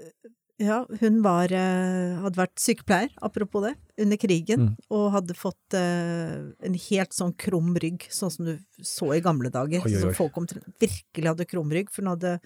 [0.61, 4.75] Ja, hun var eh, hadde vært sykepleier, apropos det, under krigen, Mm.
[4.93, 9.49] og hadde fått eh, en helt sånn krum rygg, sånn som du så i gamle
[9.53, 9.81] dager.
[9.85, 10.01] Oi, oi, oi.
[10.01, 12.39] Som folk omtrent virkelig hadde krum rygg, for hun hadde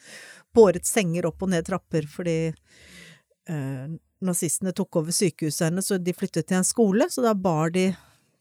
[0.55, 2.37] båret senger opp og ned trapper fordi
[4.21, 7.85] nazistene tok over sykehuset hennes, så de flyttet til en skole, så da bar de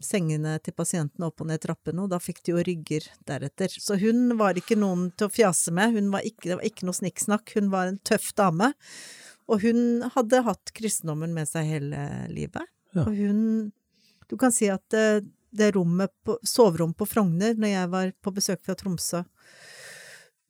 [0.02, 3.72] sengene til pasientene opp og ned trappene, og da fikk de jo rygger deretter.
[3.72, 6.88] Så hun var ikke noen til å fjase med, hun var ikke, det var ikke
[6.88, 8.72] noe snikksnakk, hun var en tøff dame.
[9.46, 12.66] Og hun hadde hatt kristendommen med seg hele livet.
[12.96, 13.06] Ja.
[13.06, 13.72] Og hun
[14.26, 15.22] Du kan si at det,
[15.54, 19.20] det rommet på soverommet på Frogner, når jeg var på besøk fra Tromsø,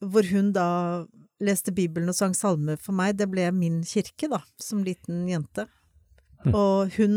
[0.01, 1.05] hvor hun da
[1.37, 5.67] leste Bibelen og sang salmer for meg, det ble min kirke, da, som liten jente.
[6.49, 7.13] Og hun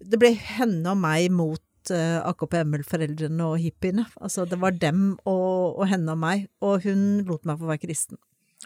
[0.00, 4.04] Det ble henne og meg mot eh, AKP-ML-foreldrene og hippiene.
[4.20, 7.84] Altså, det var dem og, og henne og meg, og hun lot meg få være
[7.86, 8.18] kristen.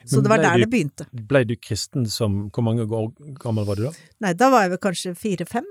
[0.07, 1.07] Så det var der du- det begynte.
[1.13, 3.11] Ble du kristen som Hvor mange år
[3.43, 3.93] gammel var du da?
[4.21, 5.67] Nei, da var jeg vel kanskje fire-fem.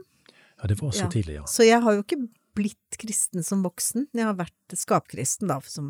[0.59, 1.09] Ja, det var så Ja.
[1.09, 1.43] tidlig, ja.
[1.47, 4.07] Så jeg har jo ikke blitt kristen som voksen.
[4.13, 5.85] Jeg har vært skapkristen, da, som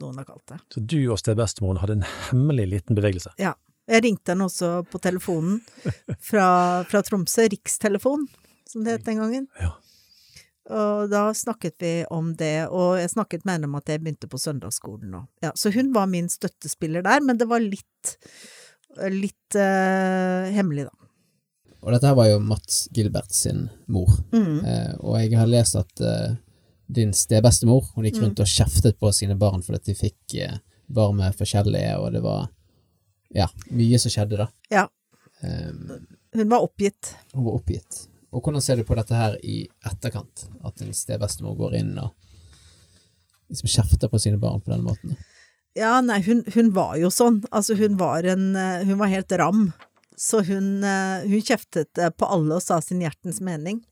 [0.00, 0.58] noen har kalt det.
[0.72, 3.30] Så du og stebestemoren hadde en hemmelig liten bevegelse.
[3.38, 3.54] Ja.
[3.86, 5.60] Jeg ringte henne også på telefonen
[6.18, 8.26] fra, fra Tromsø, rikstelefon,
[8.68, 9.46] som det het den gangen.
[9.60, 9.72] Ja.
[10.76, 14.26] Og da snakket vi om det, og jeg snakket med henne om at jeg begynte
[14.30, 15.20] på søndagsskolen nå.
[15.44, 18.16] Ja, så hun var min støttespiller der, men det var litt
[19.12, 21.08] litt uh, hemmelig, da.
[21.84, 24.64] Og dette her var jo Mats Gilbert sin mor, Mm.
[24.64, 26.32] eh, og jeg har lest at eh,
[26.90, 30.56] din stebestemor hun gikk rundt og kjeftet på sine barn fordi de fikk eh,
[30.90, 32.48] varme forskjellige, og det var
[33.36, 34.48] ja, mye som skjedde da.
[34.72, 34.86] Ja.
[35.44, 35.70] Eh,
[36.34, 37.12] Hun var oppgitt.
[37.34, 38.08] hun var oppgitt.
[38.34, 42.14] Og hvordan ser du på dette her i etterkant, at din stebestemor går inn og
[43.50, 45.16] liksom kjefter på sine barn på den måten?
[45.76, 47.42] Ja, nei, hun, hun var jo sånn.
[47.52, 49.68] Altså, hun var en eh, Hun var helt ram.
[50.16, 53.82] Så hun, eh, hun kjeftet eh, på alle og sa sin hjertens mening.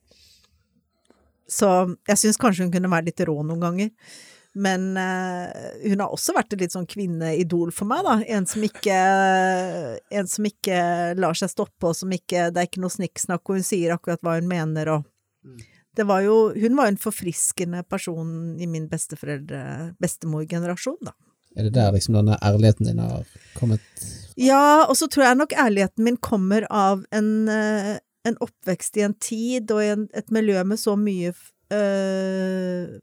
[1.50, 1.68] Så
[2.08, 3.90] jeg syns kanskje hun kunne være litt rå noen ganger.
[4.54, 8.20] Men eh, hun har også vært et litt sånn kvinneidol for meg, da.
[8.36, 8.98] En som ikke
[10.14, 10.78] En som ikke
[11.18, 14.22] lar seg stoppe, og som ikke Det er ikke noe snikksnakk, og hun sier akkurat
[14.22, 19.94] hva hun mener, og Det var jo Hun var en forfriskende person i min besteforeldre
[20.02, 21.16] bestemorgenerasjon, da.
[21.54, 23.26] Er det der liksom denne ærligheten din har
[23.58, 23.82] kommet
[24.38, 29.04] Ja, og så tror jeg nok ærligheten min kommer av en, eh, en oppvekst i
[29.06, 32.98] en tid og i en, et miljø med så mye øh,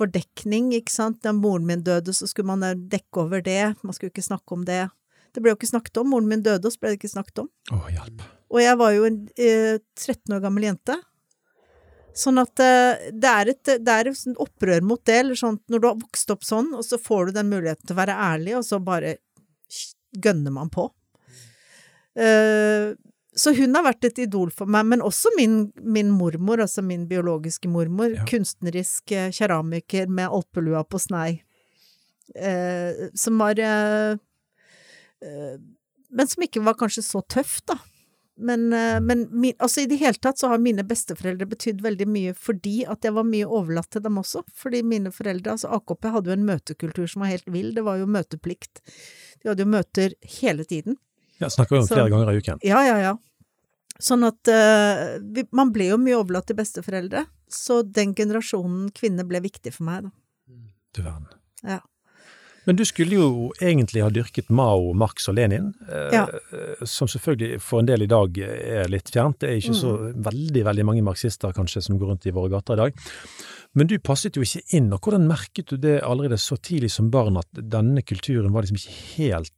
[0.00, 1.20] fordekning, ikke sant.
[1.24, 4.66] Da moren min døde, så skulle man dekke over det, man skulle ikke snakke om
[4.68, 4.86] det.
[5.30, 6.10] Det ble jo ikke snakket om.
[6.10, 7.50] Moren min døde, og så ble det ikke snakket om.
[7.76, 8.26] Å, hjelp.
[8.50, 10.96] Og jeg var jo en eh, 13 år gammel jente.
[12.20, 15.82] Sånn at eh, det er et, det er et opprør mot det, eller sånn når
[15.82, 18.56] du har vokst opp sånn, og så får du den muligheten til å være ærlig,
[18.58, 19.18] og så bare
[20.18, 20.88] gønner man på.
[22.18, 22.90] Eh,
[23.40, 27.06] så hun har vært et idol for meg, men også min, min mormor, altså min
[27.08, 28.12] biologiske mormor.
[28.18, 28.26] Ja.
[28.28, 31.30] Kunstnerisk eh, keramiker med alpelua på snei.
[32.36, 34.12] Eh, som var eh,
[35.24, 35.56] eh,
[36.14, 37.78] Men som ikke var kanskje så tøff, da.
[38.40, 42.06] Men, eh, men min, altså i det hele tatt så har mine besteforeldre betydd veldig
[42.08, 44.44] mye fordi at jeg var mye overlatt til dem også.
[44.56, 47.72] Fordi mine foreldre, altså AKP, hadde jo en møtekultur som var helt vill.
[47.76, 48.84] Det var jo møteplikt.
[49.40, 50.96] De hadde jo møter hele tiden.
[51.40, 52.60] Ja, snakker vi om flere ganger i uken.
[52.64, 53.16] Ja, ja, ja.
[54.00, 57.26] Sånn at uh, vi, man ble jo mye overlatt til besteforeldre.
[57.50, 60.10] Så den generasjonen kvinner ble viktig for meg, da.
[60.96, 61.26] Du verden.
[61.62, 61.80] Ja.
[62.66, 63.28] Men du skulle jo
[63.64, 66.26] egentlig ha dyrket Mao, Marx og Lenin, eh, Ja.
[66.84, 69.38] som selvfølgelig for en del i dag er litt fjernt.
[69.40, 70.22] Det er ikke så Mm.
[70.22, 72.94] veldig veldig mange marxister kanskje som går rundt i våre gater i dag.
[73.74, 77.10] Men du passet jo ikke inn, og hvordan merket du det allerede så tidlig som
[77.10, 79.52] barn at denne kulturen var liksom ikke helt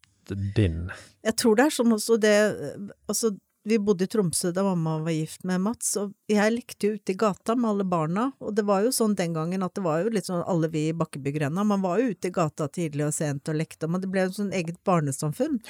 [0.55, 0.90] din?
[1.24, 5.15] Jeg tror det er sånn også det Altså, vi bodde i Tromsø da mamma var
[5.15, 8.65] gift med Mats, og jeg lekte jo ute i gata med alle barna, og det
[8.67, 11.63] var jo sånn den gangen at det var jo litt sånn alle vi i Bakkebyggrenda,
[11.65, 14.35] man var jo ute i gata tidlig og sent og lekte, men det ble jo
[14.41, 15.61] sånn eget barnesamfunn.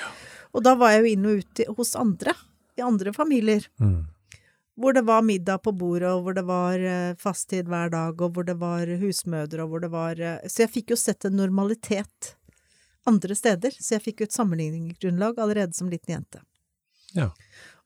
[0.57, 2.35] Og da var jeg jo inn og ut hos andre,
[2.81, 3.69] i andre familier.
[3.83, 4.07] Mm.
[4.81, 6.81] Hvor det var middag på bordet, og hvor det var
[7.21, 10.65] fast fasttid hver dag, og hvor det var husmødre, og hvor det var eh, Så
[10.65, 12.37] jeg fikk jo sett en normalitet
[13.05, 16.41] andre steder, så jeg fikk jo et sammenligningsgrunnlag allerede som liten jente.
[17.13, 17.29] Ja.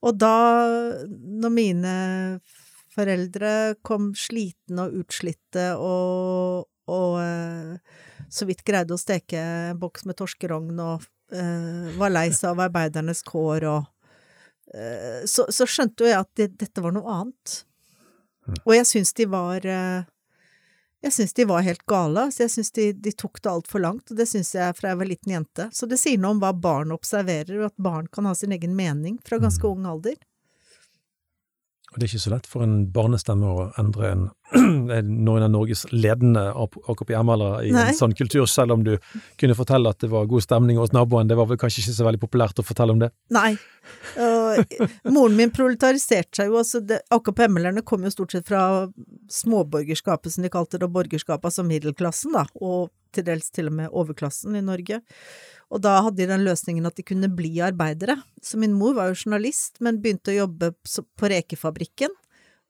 [0.05, 0.37] Og da,
[1.09, 1.95] når mine
[2.97, 7.77] foreldre kom slitne og utslitte og, og eh,
[8.33, 12.65] så vidt greide å steke en boks med torskerogn og uh, var lei seg av
[12.67, 13.85] arbeidernes kår og
[14.75, 17.57] eh, så, så skjønte jo jeg at det, dette var noe annet.
[18.65, 19.67] Og jeg syns de var
[21.05, 24.11] Jeg syns de var helt gale, så jeg syns de, de tok det altfor langt,
[24.11, 25.69] og det syns jeg fra jeg var liten jente.
[25.73, 28.75] Så det sier noe om hva barn observerer, og at barn kan ha sin egen
[28.79, 29.71] mening fra ganske Mm.
[29.77, 30.17] ung alder.
[31.97, 34.25] Og det er ikke så lett for en barnestemme å endre en,
[35.25, 37.87] noen av Norges ledende AKP-ML-ere i Nei.
[37.89, 38.99] en sånn kultur, selv om du
[39.41, 41.31] kunne fortelle at det var god stemning hos naboen.
[41.31, 43.09] Det var vel kanskje ikke så veldig populært å fortelle om det?
[43.33, 43.55] Nei.
[44.21, 44.77] Og
[45.09, 46.85] moren min proletariserte seg jo, altså
[47.17, 48.61] AKP-ML-erne kom jo stort sett fra
[49.33, 53.77] småborgerskapet, som de kalte det, og borgerskapet, altså middelklassen, da, og til dels til og
[53.81, 55.01] med overklassen i Norge.
[55.73, 58.21] Og da hadde de den løsningen at de kunne bli arbeidere.
[58.45, 60.73] Så min mor var jo journalist, men begynte å jobbe
[61.19, 62.15] på rekefabrikken.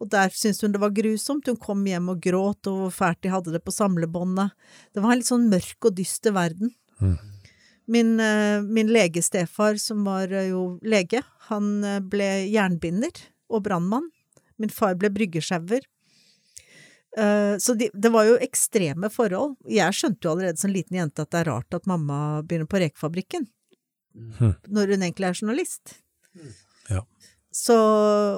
[0.00, 1.48] Og der syntes hun det var grusomt.
[1.48, 4.52] Hun kom hjem og gråt over hvor fælt de hadde det på samlebåndet.
[4.92, 6.72] Det var en litt sånn mørk og dyster verden.
[7.00, 7.16] Mm.
[7.86, 13.12] Min, eh, min legestefar, som var eh, jo lege, han eh, ble jernbinder
[13.46, 14.08] og brannmann.
[14.58, 15.84] Min far ble bryggesjauer.
[17.16, 19.56] Eh, Så de, det var jo ekstreme forhold.
[19.72, 22.80] Jeg skjønte jo allerede som liten jente at det er rart at mamma begynner på
[22.82, 23.46] rekefabrikken,
[24.16, 24.54] Mm.
[24.72, 25.94] når hun egentlig er journalist.
[26.88, 27.02] Ja.
[27.52, 27.74] Så,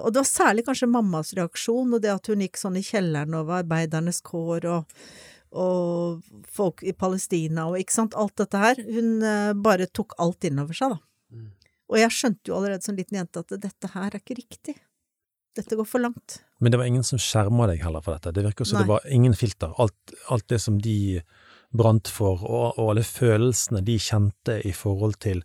[0.03, 3.35] og det var særlig kanskje mammas reaksjon, og det at hun gikk sånn i kjelleren
[3.35, 4.97] over arbeidernes kår og,
[5.53, 8.75] og folk i Palestina og ikke sant, alt dette her.
[8.87, 10.99] Hun eh, bare tok alt innover seg, da.
[11.35, 11.49] Mm.
[11.89, 14.75] Og jeg skjønte jo allerede som liten jente at dette her er ikke riktig.
[15.59, 16.39] Dette går for langt.
[16.63, 18.33] Men det var ingen som skjerma deg heller for dette.
[18.37, 19.75] Det virker som det var ingen filter.
[19.83, 21.21] Alt, alt det som de
[21.77, 25.43] brant for, og, og alle følelsene de kjente i forhold til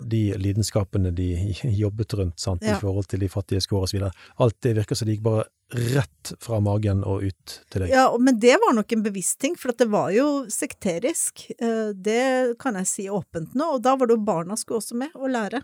[0.00, 1.26] de lidenskapene de
[1.82, 2.76] jobbet rundt, sant, Ja.
[2.78, 4.12] i forhold til de fattige skår og så videre.
[4.40, 5.44] Alt det virker som det gikk bare
[5.92, 7.90] rett fra magen og ut til deg.
[7.92, 11.50] Ja, men det var nok en bevisst ting, for det var jo sekterisk.
[11.58, 14.96] Eh, Det kan jeg si åpent nå, og da var det jo barna skulle også
[14.96, 15.60] med og lære.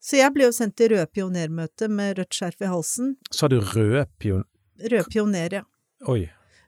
[0.00, 3.14] Så jeg ble jo sendt til Røde pionermøte med rødt skjerf i halsen.
[3.30, 4.44] Så har du røde pion...
[4.80, 5.64] Røde pioner, ja.
[6.08, 6.22] Oi.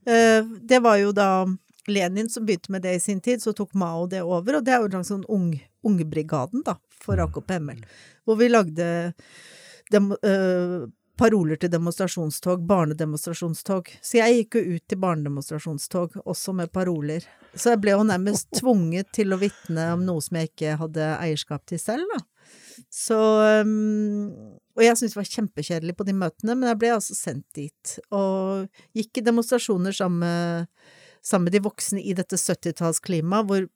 [0.05, 1.47] Eh, Det var jo da
[1.89, 4.75] Lenin som begynte med det i sin tid, så tok Mao det over, og det
[4.77, 7.25] er jo en sånn ung, ungebrigaden, da, for Mm.
[7.27, 7.81] AKP-ML,
[8.25, 9.15] hvor vi lagde
[9.91, 10.87] dem, øh,
[11.19, 13.89] paroler til demonstrasjonstog, barnedemonstrasjonstog.
[14.03, 17.25] Så jeg gikk jo ut til barnedemonstrasjonstog, også med paroler.
[17.55, 21.11] Så jeg ble jo nærmest tvunget til å vitne om noe som jeg ikke hadde
[21.19, 22.23] eierskap til selv, da.
[22.93, 23.17] Så
[23.65, 27.47] um, Og jeg syntes det var kjempekjedelig på de møtene, men jeg ble altså sendt
[27.57, 27.95] dit.
[28.13, 30.91] Og gikk i demonstrasjoner sammen med,
[31.25, 33.67] sammen med de voksne i dette 70-tallsklimaet, hvor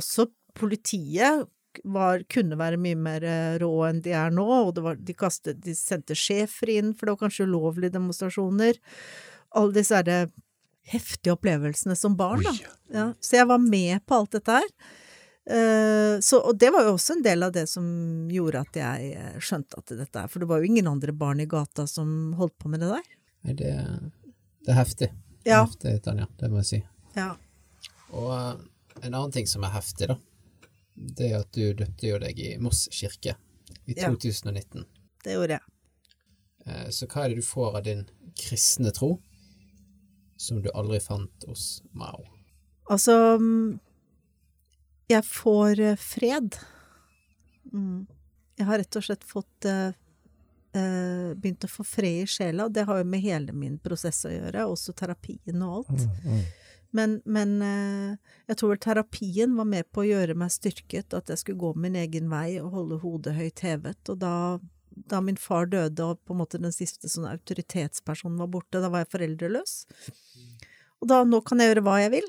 [0.00, 1.48] også politiet
[1.86, 5.14] var, kunne være mye mer eh, rå enn de er nå, og det var, de,
[5.16, 8.80] kastet, de sendte sjefer inn, for det var kanskje ulovlige demonstrasjoner.
[9.58, 10.24] Alle disse herre
[10.90, 12.54] heftige opplevelsene som barn, da.
[12.90, 14.68] Ja, så jeg var med på alt dette her.
[15.50, 17.84] Eh, så, og det var jo også en del av det som
[18.30, 21.40] gjorde at jeg eh, skjønte at dette er For det var jo ingen andre barn
[21.40, 23.06] i gata som holdt på med det der.
[23.48, 23.70] Nei, det,
[24.66, 25.08] det er heftig.
[25.40, 25.62] Det er Ja.
[25.64, 26.80] heftig, Tanja, det må jeg si.
[27.16, 27.30] Ja.
[28.12, 28.60] Og eh,
[29.06, 30.18] en annen ting som er heftig, da,
[30.94, 33.34] det er at du døpte jo deg i Moss kirke
[33.88, 34.10] i Ja.
[34.12, 34.84] 2019.
[35.24, 35.66] Det gjorde jeg.
[36.92, 38.02] Så hva er det du får av din
[38.36, 39.14] kristne tro
[40.40, 42.20] som du aldri fant hos Mao?
[42.92, 43.78] Altså mm,
[45.10, 46.56] Jeg får eh, fred.
[47.72, 48.06] Mm.
[48.60, 49.90] Jeg har rett og slett fått eh,
[50.76, 54.22] eh, Begynt å få fred i sjela, og det har jo med hele min prosess
[54.28, 56.04] å gjøre, også terapien og alt.
[56.04, 56.42] Mm, mm.
[56.90, 61.30] Men, men eh, jeg tror vel terapien var med på å gjøre meg styrket, at
[61.30, 64.00] jeg skulle gå min egen vei og holde hodet høyt hevet.
[64.10, 64.34] Og da,
[64.90, 68.90] da min far døde og på en måte den siste sånn autoritetspersonen var borte, da
[68.90, 69.76] var jeg foreldreløs.
[71.00, 72.28] Og da, nå kan jeg gjøre hva jeg vil.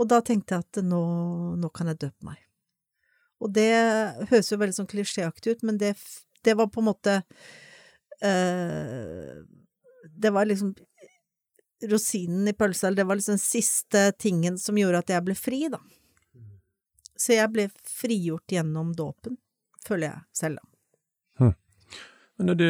[0.00, 1.02] Og da tenkte jeg at nå,
[1.60, 2.40] nå kan jeg døpe meg.
[3.44, 3.70] Og det
[4.30, 5.94] høres jo veldig sånn klisjéaktig ut, men det,
[6.46, 7.16] det var på en måte
[8.24, 9.42] øh,
[10.08, 10.72] Det var liksom
[11.90, 15.34] rosinen i pølsa, eller det var liksom den siste tingen som gjorde at jeg ble
[15.36, 15.82] fri, da.
[17.14, 19.36] Så jeg ble frigjort gjennom dåpen,
[19.84, 20.74] føler jeg selv, da.
[22.36, 22.68] Men når du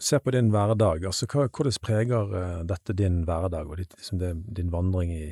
[0.00, 4.20] ser på din hverdag, altså hva, hvordan preger eh, dette din hverdag og ditt, liksom
[4.22, 5.26] det, din vandring i,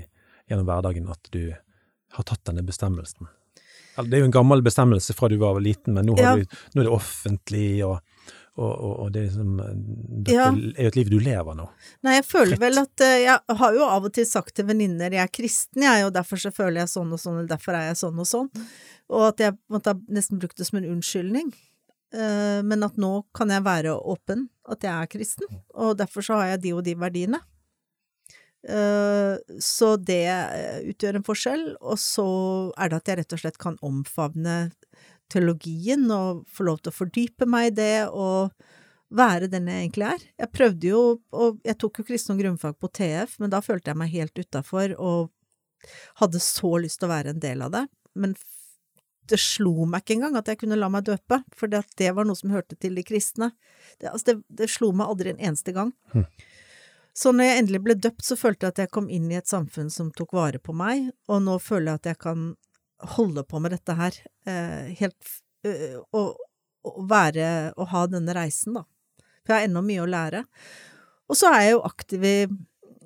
[0.51, 1.42] gjennom hverdagen at du
[2.16, 3.28] har tatt denne bestemmelsen?
[4.01, 6.36] Det er jo en gammel bestemmelse fra du var liten, men nå, har Ja.
[6.36, 7.98] du, nå er det offentlig, og,
[8.57, 10.46] og, og, og det er liksom Dette Ja.
[10.48, 11.66] er jo et liv du lever nå.
[12.07, 12.61] Nei, jeg føler Fritt.
[12.62, 15.82] vel at eh, Jeg har jo av og til sagt til venninner jeg er kristen,
[15.84, 18.26] jeg, og derfor så føler jeg sånn og sånn, eller derfor er jeg sånn og
[18.30, 18.48] sånn.
[19.11, 21.53] Og at jeg måtte ha nesten brukt det som en unnskyldning.
[22.14, 26.40] Eh, men at nå kan jeg være åpen, at jeg er kristen, og derfor så
[26.40, 27.38] har jeg de og de verdiene.
[28.68, 32.26] Eh, så det eh, utgjør en forskjell, og så
[32.76, 34.58] er det at jeg rett og slett kan omfavne
[35.30, 38.50] teologien og få lov til å fordype meg i det, og,
[39.11, 40.24] være den jeg egentlig er.
[40.44, 41.02] Jeg prøvde jo,
[41.34, 44.94] og jeg tok jo kristen grunnfag på TF, men da følte jeg meg helt utafor
[44.98, 45.32] og
[46.20, 47.84] hadde så lyst til å være en del av det.
[48.14, 48.36] Men
[49.30, 52.38] det slo meg ikke engang at jeg kunne la meg døpe, for det var noe
[52.38, 53.52] som hørte til de kristne.
[53.98, 55.92] Det, altså det, det slo meg aldri en eneste gang.
[56.14, 56.26] Hm.
[57.20, 59.50] Så når jeg endelig ble døpt, så følte jeg at jeg kom inn i et
[59.50, 62.46] samfunn som tok vare på meg, og nå føler jeg at jeg kan
[63.16, 64.16] holde på med dette her
[64.48, 65.34] eh, helt
[65.68, 66.40] øh, og,
[66.86, 68.86] og være og ha denne reisen, da.
[69.44, 70.42] For jeg har ennå mye å lære.
[71.30, 72.36] Og så er jeg jo aktiv i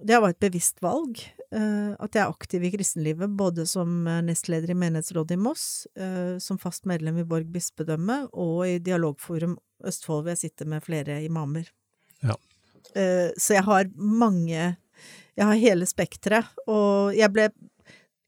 [0.04, 1.18] Det var et bevisst valg.
[1.54, 6.34] Eh, at jeg er aktiv i kristenlivet, både som nestleder i menighetsrådet i Moss, uh,
[6.42, 9.54] som fast medlem i Borg bispedømme, og i Dialogforum
[9.86, 11.70] Østfold, hvor jeg sitter med flere imamer.
[12.22, 12.36] Ja.
[12.92, 14.76] Uh, så jeg har mange
[15.34, 16.50] Jeg har hele spekteret.
[16.70, 17.48] Og jeg ble,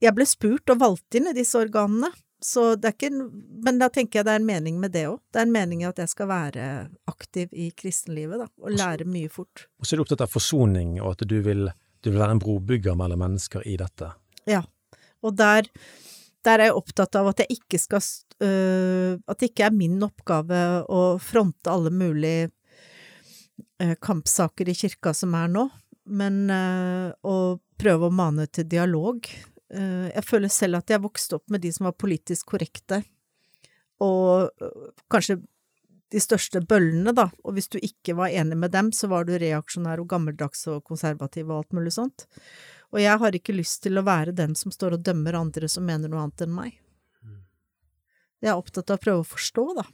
[0.02, 2.10] jeg ble spurt og valgt inn i disse organene.
[2.42, 3.10] Så det er ikke
[3.64, 5.20] Men da tenker jeg det er en mening med det òg.
[5.32, 6.66] Det er en mening at jeg skal være
[7.08, 9.66] aktiv i kristenlivet, da, og lære mye fort.
[9.80, 11.70] Og så er du opptatt av forsoning, og at du vil,
[12.04, 14.12] du vil være en brobygger mellom mennesker i dette.
[14.46, 14.62] Ja.
[15.24, 15.70] Og der,
[16.44, 18.04] der er jeg opptatt av at jeg ikke skal
[18.44, 20.60] øh, At det ikke er min oppgave
[20.92, 22.52] å fronte alle mulige
[24.02, 25.66] kampsaker i kirka som er nå,
[26.06, 27.36] men øh, å
[27.76, 29.28] prøve å mane til dialog
[29.74, 33.02] Eh, jeg føler selv at jeg vokste opp med de som var politisk korrekte,
[34.04, 35.40] og eh, kanskje
[36.14, 39.34] de største bøllene, da, og hvis du ikke var enig med dem, så var du
[39.34, 42.28] reaksjonær og gammeldags og konservativ og alt mulig sånt.
[42.94, 45.84] Og jeg har ikke lyst til å være den som står og dømmer andre som
[45.84, 46.76] mener noe annet enn meg.
[48.44, 49.86] Jeg er opptatt av å prøve å forstå, da.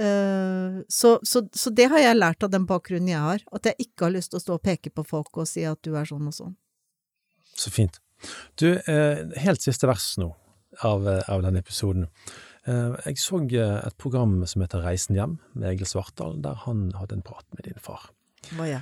[0.00, 3.84] Uh, så, så, så, det har jeg lært av den bakgrunnen jeg har, at jeg
[3.84, 6.08] ikke har lyst til å stå og peke på folk og si at du er
[6.08, 6.54] sånn og sånn.
[7.52, 8.00] Så fint.
[8.60, 10.30] Du, eh, helt siste vers nå
[10.84, 12.08] av, eh, av denne episoden.
[12.66, 17.16] Eh, jeg så et program som heter Reisen hjem, med Egil Svartdal, der han hadde
[17.16, 18.10] en prat med din far.
[18.54, 18.80] Hva ja.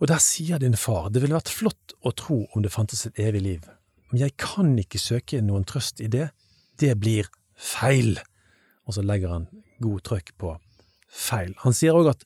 [0.00, 3.16] Og der sier din far det ville vært flott å tro om det fantes et
[3.16, 3.68] evig liv,
[4.10, 6.30] men jeg kan ikke søke noen trøst i det,
[6.78, 8.20] det blir feil.
[8.86, 9.48] Og så legger han
[9.82, 10.54] god trøkk på
[11.10, 11.54] feil.
[11.64, 12.24] Han sier òg at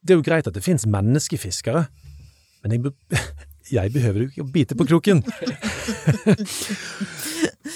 [0.00, 1.86] det er jo greit at det finnes menneskefiskere,
[2.62, 2.92] men jeg,
[3.76, 5.24] jeg behøver jo ikke å bite på kroken.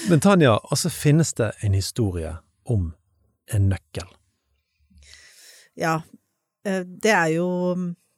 [0.09, 2.35] Men Tanja, altså finnes det en historie
[2.69, 2.91] om
[3.53, 4.07] en nøkkel?
[5.77, 5.99] Ja,
[6.65, 7.47] eh, det er jo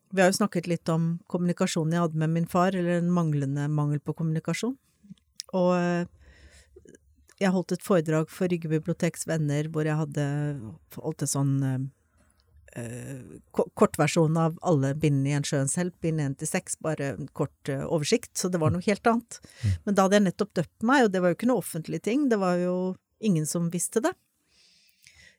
[0.08, 3.66] Vi har jo snakket litt om kommunikasjonen jeg hadde med min far, eller en manglende
[3.68, 4.78] mangel på kommunikasjon.
[5.52, 6.08] Og eh,
[7.38, 10.26] jeg holdt et foredrag for Rygge biblioteks venner hvor jeg hadde
[10.98, 11.86] holdt en sånn eh,
[12.78, 13.22] Eh,
[13.52, 17.72] kortversjon av alle bindene i En sjøens help, bind én til seks, bare en kort
[17.74, 19.40] uh, oversikt, så det var noe helt annet.
[19.64, 19.72] Mm.
[19.86, 22.28] Men da hadde jeg nettopp døpt meg, og det var jo ikke noe offentlig ting,
[22.30, 22.76] det var jo
[23.18, 24.12] ingen som visste det.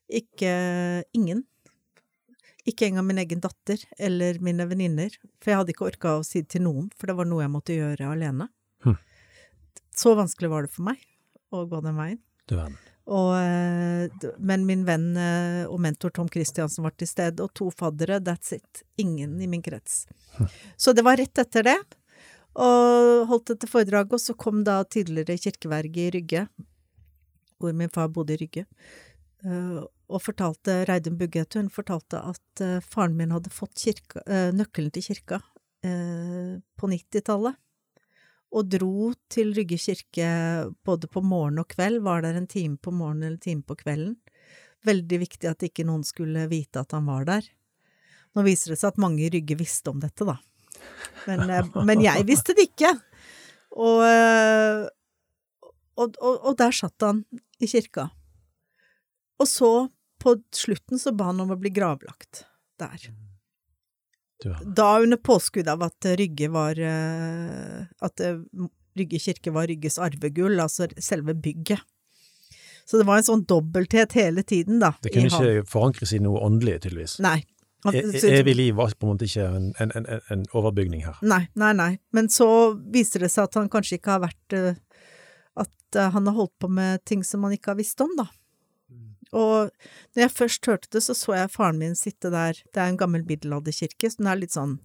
[0.09, 0.51] Ikke
[1.15, 1.45] ingen.
[2.67, 6.43] Ikke engang min egen datter eller mine venninner, for jeg hadde ikke orka å si
[6.43, 8.49] det til noen, for det var noe jeg måtte gjøre alene.
[8.83, 8.99] Hm.
[9.95, 11.07] Så vanskelig var det for meg
[11.51, 12.23] den veien.
[12.49, 12.79] Du verden.
[13.09, 17.71] Og, eh, men min venn eh, og mentor Tom Christiansen var til stede, og to
[17.73, 18.83] faddere, that's it.
[19.01, 20.03] Ingen i min krets.
[20.83, 21.79] Så det var rett etter det,
[22.59, 26.49] og holdt dette foredraget, og så kom da tidligere kirkeverget i Rygge,
[27.59, 28.67] hvor min far bodde i Rygge,
[29.45, 29.79] eh,
[30.09, 34.23] og fortalte, Reidun Buggetun fortalte at faren min hadde fått kirka,
[34.57, 35.37] nøkkelen til kirka
[35.85, 37.59] på 90-tallet
[38.49, 40.29] og dro til Rygge kirke
[40.87, 43.77] både på morgen og kveld, var der en time på morgenen eller en time på
[43.83, 44.17] kvelden.
[44.89, 47.49] Veldig viktig at ikke noen skulle vite at han var der.
[48.37, 50.39] Nå viser det seg at mange i Rygge visste om dette, da.
[51.27, 52.95] Men, eh, men jeg visste det ikke.
[53.77, 54.87] Og, eh,
[55.99, 57.25] og, og, og, der satt han
[57.61, 58.09] i kirka.
[59.39, 59.73] Og så,
[60.23, 62.47] på slutten, så ba han om å bli gravlagt
[62.81, 63.11] der.
[64.45, 68.39] Da under påskudd av at Rygge var eh, At eh,
[68.99, 71.83] Rygge kirke var Rygges arvegull, altså selve bygget.
[72.89, 74.95] Så det var en sånn dobbelthet hele tiden, da.
[75.05, 77.19] Det kunne ikke forankres i noe åndelig, tydeligvis.
[77.23, 77.43] Nei.
[77.87, 81.21] E, e evig liv var på en måte ikke en, en, en, en, overbygning her.
[81.23, 81.93] Nei, nei, nei.
[82.17, 82.49] Men så
[82.91, 84.81] viser det seg at han kanskje ikke har vært eh,
[85.63, 88.27] At han har holdt på med ting som han ikke har visst om, da.
[89.37, 89.73] Og
[90.15, 92.59] når jeg først hørte det, så så jeg faren min sitte der.
[92.73, 94.79] Det er en gammel middelalderkirke, så den er litt sånn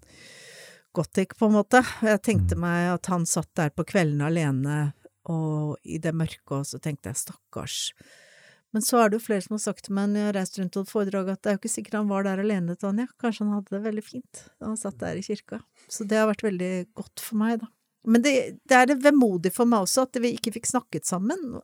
[0.93, 1.81] gothic, på en måte.
[2.01, 2.65] Og Jeg tenkte mm.
[2.65, 4.77] meg at han satt der på kveldene alene
[5.31, 7.77] og i det mørke, og så tenkte jeg stakkars.
[8.73, 10.55] Men så er det jo flere som har sagt til meg når jeg har reist
[10.57, 13.05] rundt og foredrag at det er jo ikke sikkert han var der alene, Tanja.
[13.21, 15.61] Kanskje han hadde det veldig fint da han satt der i kirka.
[15.93, 17.69] Så det har vært veldig godt for meg, da.
[18.03, 18.33] Men det,
[18.67, 21.61] det er det vemodig for meg også at vi ikke fikk snakket sammen.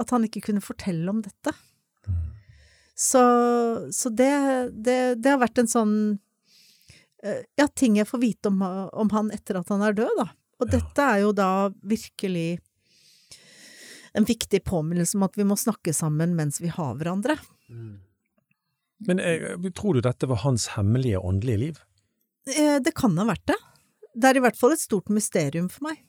[0.00, 1.52] At han ikke kunne fortelle om dette.
[2.98, 3.22] Så,
[3.94, 4.30] så det,
[4.74, 5.92] det, det har vært en sånn
[7.22, 10.28] eh, Ja, ting jeg får vite om, om han etter at han er død, da.
[10.58, 10.78] Og Ja.
[10.78, 11.50] dette er jo da
[11.86, 12.58] virkelig
[14.18, 17.36] en viktig påminnelse om at vi må snakke sammen mens vi har hverandre.
[19.06, 21.78] Men jeg, tror du dette var hans hemmelige åndelige liv?
[22.50, 23.58] Eh, Det kan ha vært det.
[24.18, 26.00] Det er i hvert fall et stort mysterium for meg.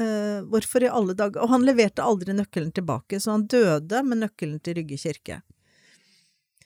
[0.00, 4.22] Eh, hvorfor i alle dager Og han leverte aldri nøkkelen tilbake, så han døde med
[4.22, 5.40] nøkkelen til Rygge kirke.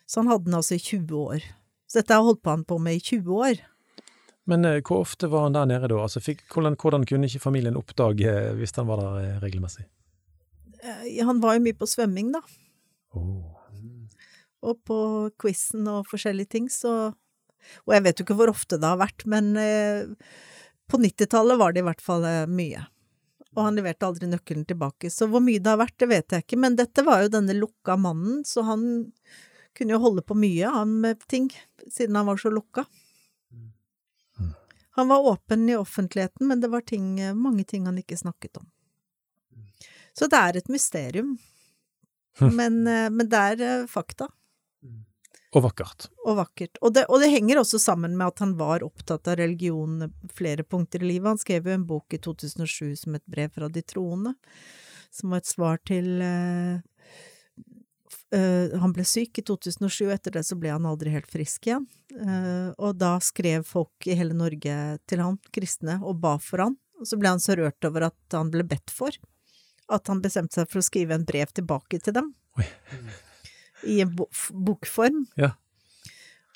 [0.07, 1.47] Så han hadde den altså i 20 år.
[1.89, 3.65] Så dette har holdt på han på med i 20 år.
[4.51, 5.99] Men uh, hvor ofte var han der nede da?
[6.05, 9.89] Altså, fikk, hvordan, hvordan kunne ikke familien oppdage eh, hvis han var der regelmessig?
[11.25, 12.43] Han var jo mye på svømming, da.
[13.17, 13.57] Oh.
[14.69, 14.99] Og på
[15.41, 17.15] quizen og forskjellige ting, så
[17.89, 19.55] Og jeg vet jo ikke hvor ofte det har vært, men
[20.85, 22.83] på 90-tallet var det i hvert fall mye.
[23.55, 25.11] Og han leverte aldri nøkkelen tilbake.
[25.13, 26.61] Så hvor mye det har vært, det vet jeg ikke.
[26.61, 28.85] Men dette var jo denne lukka mannen, så han
[29.75, 31.49] kunne jo holde på mye, han med ting,
[31.91, 32.85] siden han var så lukka.
[34.95, 38.69] Han var åpen i offentligheten, men det var ting, mange ting han ikke snakket om.
[40.15, 41.35] Så det er et mysterium.
[42.59, 44.27] Men, eh, men det er eh, fakta
[45.55, 46.09] Og vakkert.
[46.27, 46.79] og vakkert.
[46.83, 50.65] Og det, og det henger også sammen med at han var opptatt av religion flere
[50.67, 51.29] punkter i livet.
[51.31, 54.35] Han skrev jo en bok i 2007 som et brev fra de troende,
[55.15, 56.81] som var et svar til uh,
[58.35, 61.87] eh, Han ble syk i 2007, etter det så ble han aldri helt frisk igjen.
[62.15, 66.75] Uh, og da skrev folk i hele Norge til han, kristne, og ba for han.
[66.99, 69.15] Og så ble han så rørt over at han ble bedt for,
[69.93, 72.35] at han bestemte seg for å skrive en brev tilbake til dem.
[72.59, 72.67] Oi.
[73.87, 75.27] I en bokform.
[75.41, 75.55] Ja.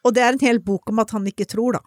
[0.07, 1.83] Og det er en hel bok om at han ikke tror, da.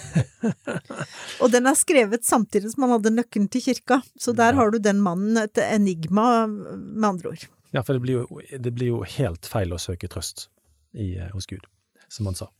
[1.42, 4.78] og den er skrevet samtidig som han hadde nøkkelen til kirka, så der har du
[4.82, 7.48] den mannen, et enigma, med andre ord.
[7.72, 10.48] Ja, for det blir, jo, det blir jo helt feil å søke trøst
[10.92, 11.66] i, eh, hos Gud,
[12.12, 12.50] som han sa.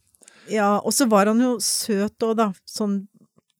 [0.51, 2.53] Ja, og så var han jo søt òg, da.
[2.69, 3.05] Sånn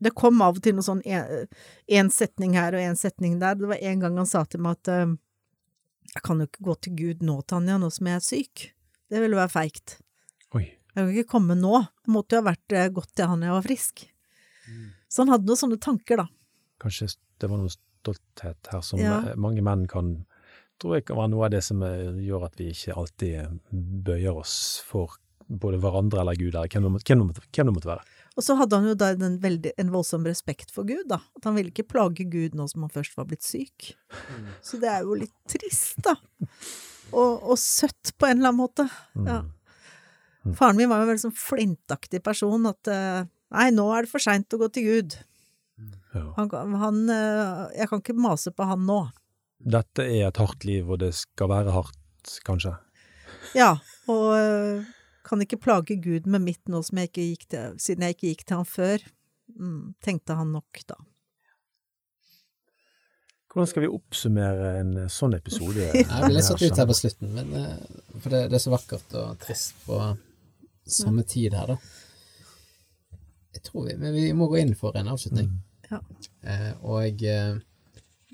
[0.01, 3.59] Det kom av og til noe sånn én setning her og én setning der.
[3.61, 5.11] Det var en gang han sa til meg at eh,
[6.15, 8.65] jeg kan jo ikke gå til Gud nå, Tanja, nå som jeg er syk.
[9.11, 9.99] Det ville være feigt.
[10.55, 10.65] Oi.
[10.67, 11.85] Jeg kan ikke komme nå.
[12.05, 14.07] Det måtte jo ha vært eh, godt til han jeg var frisk.
[15.11, 16.27] Så han hadde noen sånne tanker, da.
[16.83, 17.09] Kanskje
[17.41, 19.19] det var noe stolthet her som Ja.
[19.31, 20.25] eh, mange menn kan
[20.81, 23.61] tror jeg kan være noe av det som eh, gjør at vi ikke alltid
[24.07, 24.55] bøyer oss
[24.87, 25.19] for
[25.51, 27.15] både hverandre eller Gud, eller hvem det, måtte-
[27.53, 28.05] hvem det måtte være.
[28.39, 31.19] Og så hadde han jo da en, veldig, en voldsom respekt for Gud, da.
[31.37, 33.91] At han ville ikke plage Gud nå som han først var blitt syk.
[34.65, 36.15] Så det er jo litt trist, da.
[37.11, 38.87] Og, og søtt på en eller annen måte.
[39.27, 39.43] Ja.
[40.57, 44.13] Faren min var jo en veldig sånn flintaktig person, at eh, nei, nå er det
[44.13, 45.19] for seint å gå til Gud.
[46.15, 46.49] Han,
[46.81, 49.03] han, eh, jeg kan ikke mase på han nå.
[49.61, 52.73] Dette er et hardt liv, og det skal være hardt, kanskje.
[53.59, 53.75] Ja,
[54.11, 54.89] og eh,
[55.31, 58.33] kan ikke plage Gud med mitt nå som jeg ikke gikk til, siden jeg ikke
[58.33, 59.07] gikk til han før.
[59.55, 60.99] Mm, tenkte han nok, da.
[63.51, 65.89] Hvordan skal vi oppsummere en eh, sånn episode?
[65.91, 68.71] Jeg ble litt satt ut her på slutten, men, eh, for det, det er så
[68.71, 69.99] vakkert og trist på
[70.87, 73.19] samme tid her, da.
[73.57, 75.51] Jeg tror vi, men vi må gå inn for en avslutning.
[75.91, 75.99] Ja.
[76.47, 77.59] Eh, og eh,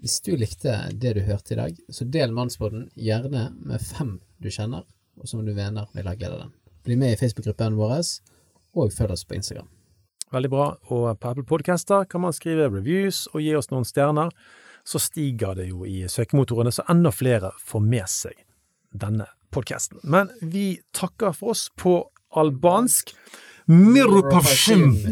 [0.03, 4.51] hvis du likte det du hørte i dag, så del Mannsbåten gjerne med fem du
[4.53, 4.84] kjenner,
[5.16, 6.55] og som du mener vil ha glede av den.
[6.87, 7.99] Bli med i Facebook-gruppen vår,
[8.78, 9.66] og følg oss på Instagram.
[10.30, 10.66] Veldig bra.
[10.95, 14.30] Og på Apple Podcaster kan man skrive reviews og gi oss noen stjerner.
[14.87, 18.39] Så stiger det jo i søkemotorene, så enda flere får med seg
[18.95, 19.99] denne podkasten.
[20.07, 22.07] Men vi takker for oss på
[22.39, 23.11] albansk.
[23.66, 24.95] Miropashim!
[24.95, 25.11] Hvem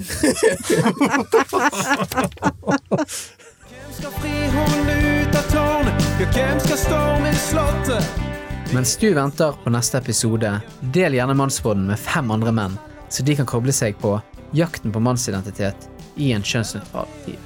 [3.99, 6.07] skal fri henne ut av tårnet?
[6.23, 8.34] Ja, hvem skal storme slottet?
[8.75, 12.73] Mens du venter på neste episode, del gjerne Mannsbåten med fem andre menn,
[13.09, 14.17] så de kan koble seg på
[14.51, 15.87] jakten på mannsidentitet
[16.19, 17.39] i en kjønnsnøytral tid.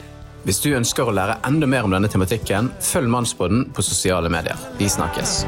[0.49, 4.57] Hvis du ønsker å lære enda mer om denne tematikken, følg Mannsbåten på sosiale medier.
[4.81, 5.43] Vi snakkes.